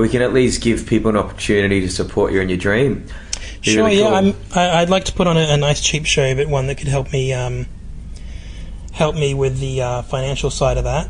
we 0.00 0.08
can 0.08 0.22
at 0.22 0.32
least 0.32 0.62
give 0.62 0.86
people 0.86 1.10
an 1.10 1.16
opportunity 1.16 1.80
to 1.80 1.88
support 1.88 2.32
you 2.32 2.40
in 2.40 2.48
your 2.48 2.58
dream. 2.58 3.06
Be 3.62 3.72
Sure, 3.72 3.84
really 3.84 4.00
yeah. 4.00 4.10
I'm, 4.10 4.34
I, 4.54 4.82
I'd 4.82 4.90
like 4.90 5.04
to 5.06 5.12
put 5.12 5.26
on 5.26 5.36
a, 5.36 5.40
a 5.40 5.56
nice 5.56 5.80
cheap 5.80 6.06
show, 6.06 6.34
but 6.34 6.48
one 6.48 6.66
that 6.66 6.76
could 6.76 6.88
help 6.88 7.12
me 7.12 7.32
um, 7.32 7.66
help 8.92 9.14
me 9.14 9.34
with 9.34 9.58
the 9.58 9.82
uh, 9.82 10.02
financial 10.02 10.50
side 10.50 10.78
of 10.78 10.84
that. 10.84 11.08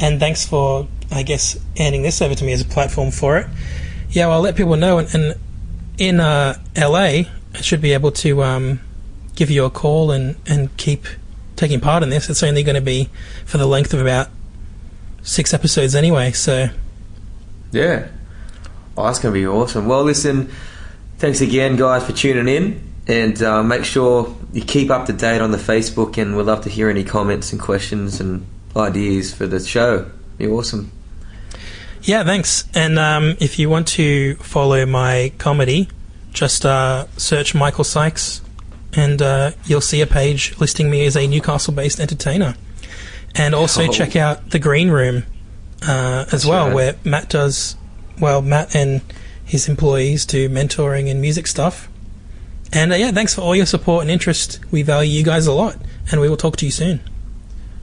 And 0.00 0.20
thanks 0.20 0.46
for, 0.46 0.88
I 1.10 1.22
guess, 1.22 1.58
handing 1.76 2.02
this 2.02 2.20
over 2.20 2.34
to 2.34 2.44
me 2.44 2.52
as 2.52 2.60
a 2.60 2.64
platform 2.64 3.10
for 3.10 3.38
it. 3.38 3.46
Yeah, 4.10 4.26
well, 4.26 4.36
I'll 4.36 4.42
let 4.42 4.56
people 4.56 4.76
know. 4.76 4.98
And, 4.98 5.14
and 5.14 5.34
in 5.98 6.20
uh, 6.20 6.58
LA, 6.76 7.24
I 7.54 7.60
should 7.60 7.80
be 7.80 7.92
able 7.92 8.12
to 8.12 8.42
um, 8.42 8.80
give 9.34 9.50
you 9.50 9.64
a 9.64 9.70
call 9.70 10.10
and, 10.10 10.36
and 10.46 10.74
keep 10.76 11.06
taking 11.56 11.80
part 11.80 12.02
in 12.02 12.10
this. 12.10 12.28
It's 12.28 12.42
only 12.42 12.62
going 12.62 12.74
to 12.74 12.80
be 12.80 13.08
for 13.44 13.58
the 13.58 13.66
length 13.66 13.94
of 13.94 14.00
about 14.00 14.28
six 15.22 15.52
episodes 15.52 15.94
anyway. 15.94 16.32
So 16.32 16.68
Yeah. 17.72 18.08
Oh, 18.96 19.04
that's 19.06 19.18
going 19.18 19.34
to 19.34 19.40
be 19.40 19.46
awesome. 19.46 19.86
Well, 19.86 20.02
listen, 20.04 20.50
thanks 21.18 21.40
again, 21.40 21.76
guys, 21.76 22.04
for 22.06 22.12
tuning 22.12 22.48
in. 22.48 22.82
And 23.08 23.40
uh, 23.42 23.62
make 23.62 23.84
sure 23.84 24.34
you 24.52 24.62
keep 24.62 24.90
up 24.90 25.06
to 25.06 25.12
date 25.12 25.40
on 25.40 25.52
the 25.52 25.58
Facebook, 25.58 26.18
and 26.20 26.36
we'd 26.36 26.44
love 26.46 26.62
to 26.62 26.68
hear 26.70 26.88
any 26.90 27.04
comments 27.04 27.52
and 27.52 27.60
questions 27.60 28.20
and 28.20 28.44
ideas 28.74 29.32
for 29.32 29.46
the 29.46 29.60
show. 29.60 30.10
Be 30.38 30.48
awesome. 30.48 30.90
Yeah, 32.02 32.24
thanks. 32.24 32.64
And 32.74 32.98
um, 32.98 33.36
if 33.38 33.58
you 33.58 33.70
want 33.70 33.86
to 33.88 34.34
follow 34.36 34.84
my 34.86 35.32
comedy, 35.38 35.88
just 36.32 36.66
uh, 36.66 37.06
search 37.16 37.54
Michael 37.54 37.84
Sykes, 37.84 38.40
and 38.92 39.22
uh, 39.22 39.52
you'll 39.66 39.80
see 39.80 40.00
a 40.00 40.06
page 40.06 40.56
listing 40.58 40.90
me 40.90 41.04
as 41.06 41.16
a 41.16 41.26
Newcastle-based 41.28 42.00
entertainer. 42.00 42.54
And 43.34 43.54
also 43.54 43.84
Oh. 43.84 43.92
check 43.92 44.16
out 44.16 44.50
the 44.50 44.58
Green 44.58 44.88
Room 44.90 45.24
uh, 45.86 46.24
as 46.32 46.44
well, 46.46 46.66
right. 46.66 46.74
where 46.74 46.96
Matt 47.04 47.28
does 47.28 47.76
well. 48.20 48.42
Matt 48.42 48.74
and 48.74 49.00
his 49.44 49.68
employees 49.68 50.26
do 50.26 50.48
mentoring 50.48 51.10
and 51.10 51.20
music 51.20 51.46
stuff. 51.46 51.88
And 52.72 52.92
uh, 52.92 52.96
yeah, 52.96 53.12
thanks 53.12 53.34
for 53.34 53.42
all 53.42 53.54
your 53.54 53.66
support 53.66 54.02
and 54.02 54.10
interest. 54.10 54.58
We 54.70 54.82
value 54.82 55.10
you 55.10 55.24
guys 55.24 55.46
a 55.46 55.52
lot, 55.52 55.76
and 56.10 56.20
we 56.20 56.28
will 56.28 56.36
talk 56.36 56.56
to 56.56 56.64
you 56.64 56.72
soon. 56.72 57.00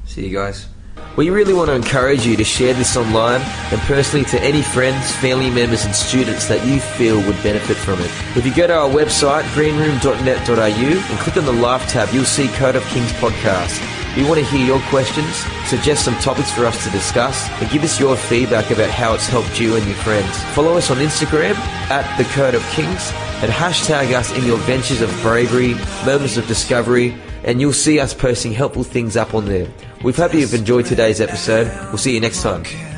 See 0.06 0.28
you 0.28 0.38
guys. 0.38 0.67
We 1.15 1.30
really 1.30 1.54
want 1.54 1.69
to 1.69 1.76
encourage 1.76 2.26
you 2.26 2.36
to 2.38 2.43
share 2.43 2.74
this 2.74 2.98
online 2.98 3.41
and 3.41 3.80
personally 3.82 4.26
to 4.26 4.41
any 4.41 4.63
friends, 4.63 5.12
family 5.17 5.52
members, 5.52 5.86
and 5.86 5.93
students 5.93 6.48
that 6.48 6.65
you 6.65 6.80
feel 6.80 7.17
would 7.17 7.41
benefit 7.43 7.78
from 7.78 8.00
it. 8.00 8.12
If 8.36 8.46
you 8.46 8.54
go 8.54 8.65
to 8.65 8.74
our 8.74 8.89
website, 8.89 9.52
greenroom.net.au, 9.54 10.56
and 10.58 11.19
click 11.19 11.38
on 11.38 11.46
the 11.46 11.54
Live 11.54 11.88
tab, 11.88 12.10
you'll 12.12 12.26
see 12.26 12.48
Code 12.50 12.76
of 12.76 12.84
Kings 12.86 13.12
podcast. 13.13 14.02
We 14.15 14.23
want 14.26 14.39
to 14.39 14.45
hear 14.45 14.63
your 14.63 14.80
questions, 14.89 15.36
suggest 15.65 16.06
some 16.06 16.13
topics 16.15 16.52
for 16.52 16.65
us 16.65 16.84
to 16.84 16.91
discuss, 16.91 17.49
and 17.60 17.69
give 17.71 17.84
us 17.84 17.99
your 17.99 18.15
feedback 18.15 18.69
about 18.69 18.89
how 18.89 19.15
it's 19.15 19.28
helped 19.28 19.60
you 19.60 19.76
and 19.76 19.84
your 19.86 19.95
friends. 19.95 20.43
Follow 20.54 20.78
us 20.78 20.91
on 20.91 20.97
Instagram 20.97 21.56
at 21.89 22.17
The 22.17 22.26
Code 22.26 22.54
of 22.54 22.63
Kings 22.69 23.12
and 23.41 23.52
hashtag 23.52 24.13
us 24.13 24.32
in 24.38 24.45
your 24.45 24.58
ventures 24.60 25.02
of 25.02 25.10
bravery, 25.21 25.73
moments 26.06 26.38
of 26.38 26.47
discovery, 26.47 27.15
and 27.43 27.60
you'll 27.60 27.73
see 27.73 27.99
us 27.99 28.13
posting 28.13 28.54
helpful 28.54 28.84
things 28.84 29.17
up 29.17 29.34
on 29.34 29.45
there. 29.45 29.67
We 30.04 30.13
hope 30.13 30.34
you've 30.34 30.54
enjoyed 30.54 30.86
today's 30.86 31.19
episode. 31.19 31.67
We'll 31.89 31.97
see 31.97 32.13
you 32.13 32.19
next 32.19 32.43
time. 32.43 32.92